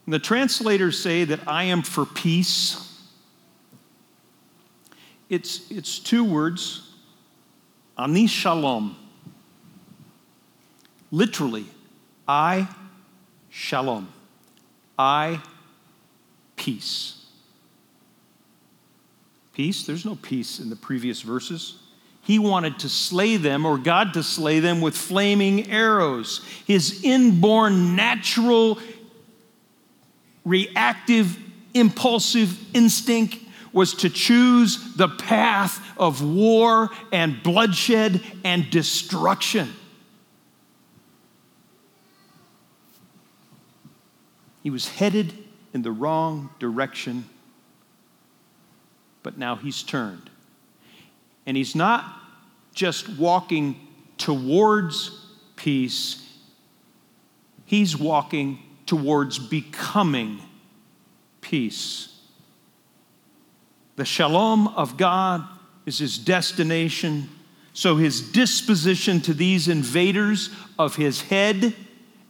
And 0.06 0.14
the 0.14 0.18
translators 0.18 0.98
say 0.98 1.24
that 1.24 1.46
I 1.46 1.64
am 1.64 1.82
for 1.82 2.06
peace 2.06 2.88
it's, 5.28 5.70
it's 5.70 5.98
two 5.98 6.24
words, 6.24 6.90
ani 7.98 8.26
shalom. 8.26 8.96
Literally, 11.10 11.66
I 12.26 12.68
shalom. 13.50 14.08
I 14.98 15.40
peace. 16.56 17.17
Peace? 19.58 19.82
There's 19.82 20.04
no 20.04 20.14
peace 20.14 20.60
in 20.60 20.70
the 20.70 20.76
previous 20.76 21.20
verses. 21.20 21.78
He 22.22 22.38
wanted 22.38 22.78
to 22.78 22.88
slay 22.88 23.36
them, 23.38 23.66
or 23.66 23.76
God 23.76 24.14
to 24.14 24.22
slay 24.22 24.60
them, 24.60 24.80
with 24.80 24.96
flaming 24.96 25.68
arrows. 25.68 26.46
His 26.64 27.02
inborn, 27.02 27.96
natural, 27.96 28.78
reactive, 30.44 31.36
impulsive 31.74 32.56
instinct 32.72 33.38
was 33.72 33.94
to 33.94 34.08
choose 34.08 34.94
the 34.94 35.08
path 35.08 35.84
of 35.98 36.22
war 36.22 36.90
and 37.10 37.42
bloodshed 37.42 38.22
and 38.44 38.70
destruction. 38.70 39.72
He 44.62 44.70
was 44.70 44.88
headed 44.88 45.32
in 45.74 45.82
the 45.82 45.90
wrong 45.90 46.50
direction, 46.60 47.24
but 49.22 49.38
now 49.38 49.56
he's 49.56 49.82
turned. 49.82 50.30
And 51.46 51.56
he's 51.56 51.74
not 51.74 52.04
just 52.72 53.08
walking 53.08 53.88
towards 54.16 55.10
peace, 55.56 56.24
he's 57.64 57.96
walking 57.96 58.60
towards 58.86 59.38
becoming 59.38 60.40
peace. 61.40 62.14
The 63.96 64.04
shalom 64.04 64.68
of 64.68 64.96
God 64.96 65.46
is 65.84 65.98
his 65.98 66.18
destination. 66.18 67.28
So 67.72 67.96
his 67.96 68.32
disposition 68.32 69.20
to 69.22 69.34
these 69.34 69.68
invaders 69.68 70.50
of 70.78 70.96
his 70.96 71.20
head 71.22 71.74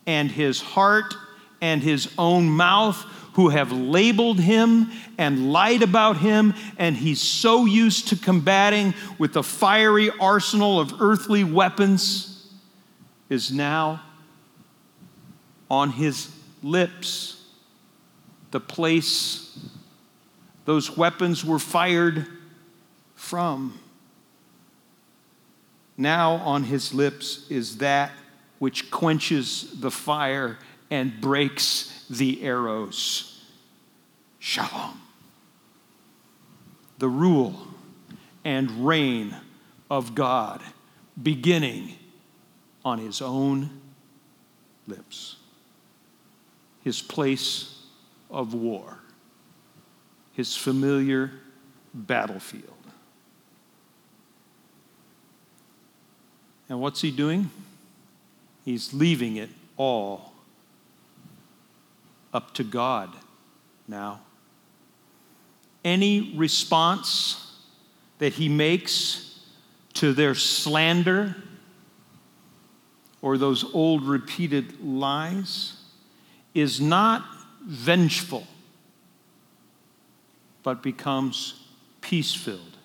and 0.06 0.30
his 0.30 0.60
heart 0.60 1.14
and 1.60 1.82
his 1.82 2.12
own 2.18 2.48
mouth 2.48 3.04
who 3.38 3.50
have 3.50 3.70
labeled 3.70 4.40
him 4.40 4.90
and 5.16 5.52
lied 5.52 5.80
about 5.80 6.16
him, 6.16 6.52
and 6.76 6.96
he's 6.96 7.20
so 7.20 7.66
used 7.66 8.08
to 8.08 8.16
combating 8.16 8.92
with 9.16 9.32
the 9.32 9.44
fiery 9.44 10.10
arsenal 10.18 10.80
of 10.80 11.00
earthly 11.00 11.44
weapons, 11.44 12.52
is 13.28 13.52
now 13.52 14.02
on 15.70 15.88
his 15.88 16.34
lips, 16.64 17.40
the 18.50 18.58
place 18.58 19.56
those 20.64 20.96
weapons 20.96 21.44
were 21.44 21.60
fired 21.60 22.26
from. 23.14 23.78
Now 25.96 26.38
on 26.38 26.64
his 26.64 26.92
lips 26.92 27.48
is 27.48 27.78
that 27.78 28.10
which 28.58 28.90
quenches 28.90 29.78
the 29.78 29.92
fire 29.92 30.58
and 30.90 31.20
breaks 31.20 31.97
the 32.08 32.42
arrows. 32.42 33.42
Shalom. 34.38 35.00
The 36.98 37.08
rule 37.08 37.68
and 38.44 38.86
reign 38.86 39.34
of 39.90 40.14
God 40.14 40.62
beginning 41.20 41.96
on 42.84 42.98
his 42.98 43.20
own 43.20 43.70
lips, 44.86 45.36
his 46.82 47.02
place 47.02 47.82
of 48.30 48.54
war 48.54 48.98
his 50.38 50.54
familiar 50.54 51.32
battlefield. 51.92 52.76
And 56.68 56.80
what's 56.80 57.00
he 57.00 57.10
doing? 57.10 57.50
He's 58.64 58.94
leaving 58.94 59.34
it 59.34 59.50
all 59.76 60.32
up 62.32 62.54
to 62.54 62.64
God 62.64 63.10
now. 63.86 64.20
Any 65.84 66.34
response 66.36 67.56
that 68.18 68.34
he 68.34 68.48
makes 68.48 69.40
to 69.94 70.12
their 70.12 70.34
slander 70.34 71.36
or 73.22 73.38
those 73.38 73.64
old 73.74 74.04
repeated 74.04 74.84
lies 74.84 75.80
is 76.54 76.80
not 76.80 77.24
vengeful 77.64 78.46
but 80.62 80.82
becomes 80.82 81.64
peace 82.00 82.34
filled 82.34 82.76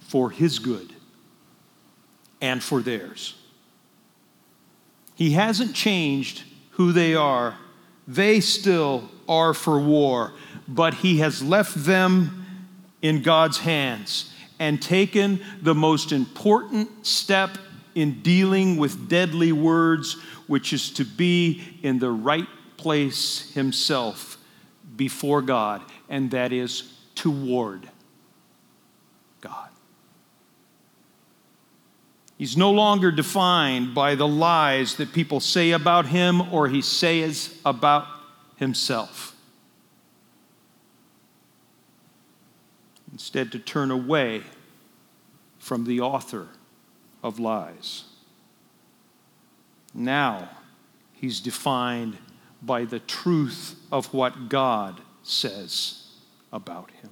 for 0.00 0.30
his 0.30 0.58
good 0.58 0.92
and 2.40 2.62
for 2.62 2.80
theirs. 2.80 3.34
He 5.14 5.32
hasn't 5.32 5.74
changed 5.74 6.44
who 6.76 6.92
they 6.92 7.14
are. 7.14 7.56
They 8.06 8.40
still 8.40 9.08
are 9.28 9.54
for 9.54 9.80
war, 9.80 10.32
but 10.68 10.94
he 10.94 11.18
has 11.18 11.42
left 11.42 11.74
them 11.74 12.46
in 13.02 13.22
God's 13.22 13.58
hands 13.58 14.32
and 14.58 14.80
taken 14.80 15.40
the 15.60 15.74
most 15.74 16.12
important 16.12 17.06
step 17.06 17.58
in 17.94 18.20
dealing 18.22 18.76
with 18.76 19.08
deadly 19.08 19.52
words, 19.52 20.14
which 20.46 20.72
is 20.72 20.90
to 20.90 21.04
be 21.04 21.62
in 21.82 21.98
the 21.98 22.10
right 22.10 22.48
place 22.76 23.52
himself 23.54 24.36
before 24.96 25.42
God, 25.42 25.82
and 26.08 26.30
that 26.30 26.52
is 26.52 26.92
toward 27.14 27.88
God. 29.40 29.70
He's 32.38 32.56
no 32.56 32.70
longer 32.70 33.10
defined 33.10 33.94
by 33.94 34.14
the 34.14 34.28
lies 34.28 34.96
that 34.96 35.12
people 35.12 35.40
say 35.40 35.70
about 35.70 36.06
him 36.06 36.52
or 36.52 36.68
he 36.68 36.82
says 36.82 37.58
about 37.64 38.06
himself. 38.56 39.34
Instead, 43.10 43.50
to 43.52 43.58
turn 43.58 43.90
away 43.90 44.42
from 45.58 45.84
the 45.84 46.00
author 46.00 46.48
of 47.22 47.38
lies. 47.38 48.04
Now, 49.94 50.50
he's 51.14 51.40
defined 51.40 52.18
by 52.60 52.84
the 52.84 53.00
truth 53.00 53.76
of 53.90 54.12
what 54.12 54.50
God 54.50 55.00
says 55.22 56.08
about 56.52 56.90
him. 56.90 57.10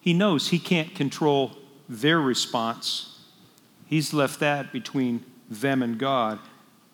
He 0.00 0.12
knows 0.12 0.48
he 0.48 0.60
can't 0.60 0.94
control 0.94 1.56
their 2.00 2.20
response, 2.20 3.18
He's 3.86 4.14
left 4.14 4.40
that 4.40 4.72
between 4.72 5.22
them 5.50 5.82
and 5.82 5.98
God. 5.98 6.38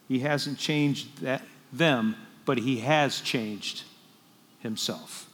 He 0.09 0.19
hasn't 0.19 0.59
changed 0.59 1.21
that, 1.21 1.43
them, 1.73 2.17
but 2.45 2.59
he 2.59 2.81
has 2.81 3.21
changed 3.21 3.85
himself. 4.59 5.31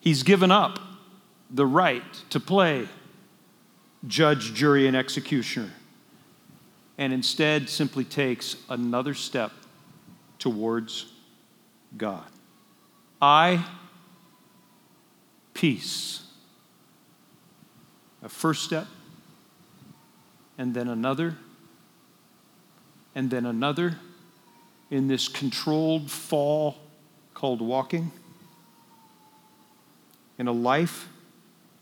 He's 0.00 0.22
given 0.22 0.50
up 0.50 0.78
the 1.50 1.66
right 1.66 2.02
to 2.30 2.40
play 2.40 2.88
judge, 4.06 4.54
jury, 4.54 4.86
and 4.86 4.96
executioner, 4.96 5.72
and 6.96 7.12
instead 7.12 7.68
simply 7.68 8.04
takes 8.04 8.56
another 8.70 9.12
step 9.12 9.52
towards 10.38 11.12
God. 11.96 12.24
I, 13.20 13.66
peace. 15.52 16.25
A 18.26 18.28
first 18.28 18.64
step, 18.64 18.88
and 20.58 20.74
then 20.74 20.88
another, 20.88 21.36
and 23.14 23.30
then 23.30 23.46
another 23.46 24.00
in 24.90 25.06
this 25.06 25.28
controlled 25.28 26.10
fall 26.10 26.76
called 27.34 27.60
walking, 27.60 28.10
in 30.38 30.48
a 30.48 30.52
life 30.52 31.08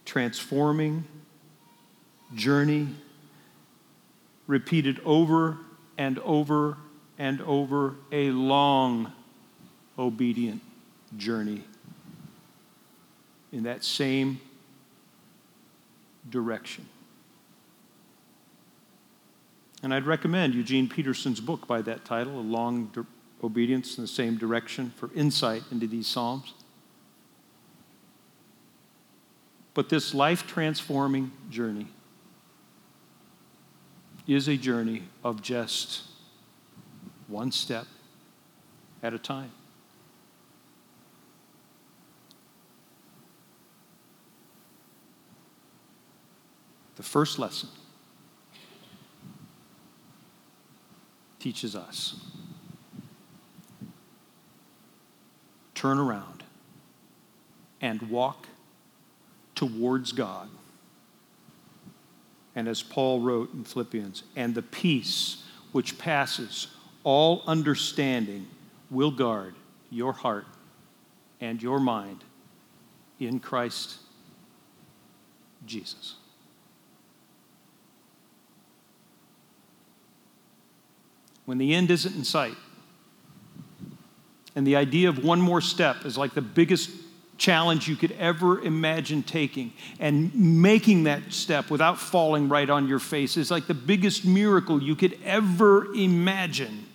transforming 0.04 1.04
journey 2.34 2.88
repeated 4.46 5.00
over 5.02 5.56
and 5.96 6.18
over 6.18 6.76
and 7.18 7.40
over 7.40 7.94
a 8.12 8.28
long 8.32 9.10
obedient 9.98 10.60
journey. 11.16 11.64
In 13.50 13.62
that 13.62 13.82
same 13.82 14.40
direction. 16.28 16.88
And 19.82 19.92
I'd 19.92 20.06
recommend 20.06 20.54
Eugene 20.54 20.88
Peterson's 20.88 21.40
book 21.40 21.66
by 21.66 21.82
that 21.82 22.04
title, 22.04 22.38
A 22.38 22.40
Long 22.40 22.86
Di- 22.86 23.02
Obedience 23.42 23.98
in 23.98 24.04
the 24.04 24.08
Same 24.08 24.38
Direction, 24.38 24.92
for 24.96 25.10
insight 25.14 25.62
into 25.70 25.86
these 25.86 26.06
Psalms. 26.06 26.54
But 29.74 29.88
this 29.88 30.14
life 30.14 30.46
transforming 30.46 31.32
journey 31.50 31.88
is 34.26 34.48
a 34.48 34.56
journey 34.56 35.02
of 35.22 35.42
just 35.42 36.04
one 37.28 37.52
step 37.52 37.86
at 39.02 39.12
a 39.12 39.18
time. 39.18 39.50
The 46.96 47.02
first 47.02 47.38
lesson 47.38 47.68
teaches 51.38 51.76
us 51.76 52.16
turn 55.74 55.98
around 55.98 56.42
and 57.80 58.00
walk 58.02 58.46
towards 59.54 60.12
God. 60.12 60.48
And 62.54 62.68
as 62.68 62.82
Paul 62.82 63.20
wrote 63.20 63.52
in 63.52 63.64
Philippians, 63.64 64.22
and 64.36 64.54
the 64.54 64.62
peace 64.62 65.44
which 65.72 65.98
passes 65.98 66.68
all 67.02 67.42
understanding 67.46 68.46
will 68.90 69.10
guard 69.10 69.54
your 69.90 70.12
heart 70.12 70.46
and 71.40 71.62
your 71.62 71.80
mind 71.80 72.24
in 73.20 73.40
Christ 73.40 73.98
Jesus. 75.66 76.14
When 81.44 81.58
the 81.58 81.74
end 81.74 81.90
isn't 81.90 82.14
in 82.14 82.24
sight, 82.24 82.56
and 84.56 84.66
the 84.66 84.76
idea 84.76 85.08
of 85.08 85.24
one 85.24 85.40
more 85.40 85.60
step 85.60 86.04
is 86.04 86.16
like 86.16 86.34
the 86.34 86.42
biggest 86.42 86.90
challenge 87.36 87.88
you 87.88 87.96
could 87.96 88.12
ever 88.12 88.60
imagine 88.60 89.22
taking. 89.22 89.72
And 89.98 90.34
making 90.62 91.04
that 91.04 91.32
step 91.32 91.70
without 91.70 91.98
falling 91.98 92.48
right 92.48 92.70
on 92.70 92.88
your 92.88 93.00
face 93.00 93.36
is 93.36 93.50
like 93.50 93.66
the 93.66 93.74
biggest 93.74 94.24
miracle 94.24 94.82
you 94.82 94.94
could 94.94 95.18
ever 95.24 95.92
imagine. 95.94 96.86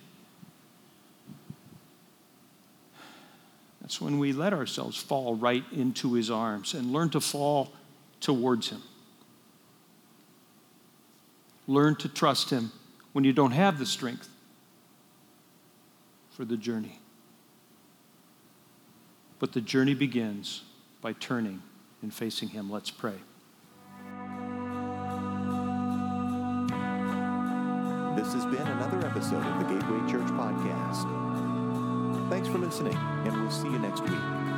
That's 3.80 4.00
when 4.00 4.18
we 4.18 4.32
let 4.32 4.52
ourselves 4.52 4.96
fall 4.96 5.34
right 5.34 5.64
into 5.72 6.14
his 6.14 6.30
arms 6.30 6.74
and 6.74 6.92
learn 6.92 7.10
to 7.10 7.20
fall 7.20 7.72
towards 8.20 8.70
him. 8.70 8.82
Learn 11.66 11.96
to 11.96 12.08
trust 12.08 12.50
him 12.50 12.72
when 13.12 13.24
you 13.24 13.32
don't 13.32 13.52
have 13.52 13.78
the 13.78 13.86
strength 13.86 14.28
for 16.40 16.46
the 16.46 16.56
journey. 16.56 16.98
But 19.38 19.52
the 19.52 19.60
journey 19.60 19.92
begins 19.92 20.62
by 21.02 21.12
turning 21.12 21.60
and 22.00 22.14
facing 22.14 22.48
Him. 22.48 22.70
Let's 22.70 22.90
pray. 22.90 23.16
This 28.16 28.32
has 28.32 28.46
been 28.46 28.66
another 28.66 29.06
episode 29.06 29.44
of 29.44 29.58
the 29.58 29.74
Gateway 29.74 30.10
Church 30.10 30.28
Podcast. 30.28 32.30
Thanks 32.30 32.48
for 32.48 32.56
listening, 32.56 32.96
and 32.96 33.34
we'll 33.34 33.50
see 33.50 33.68
you 33.68 33.78
next 33.78 34.00
week. 34.00 34.49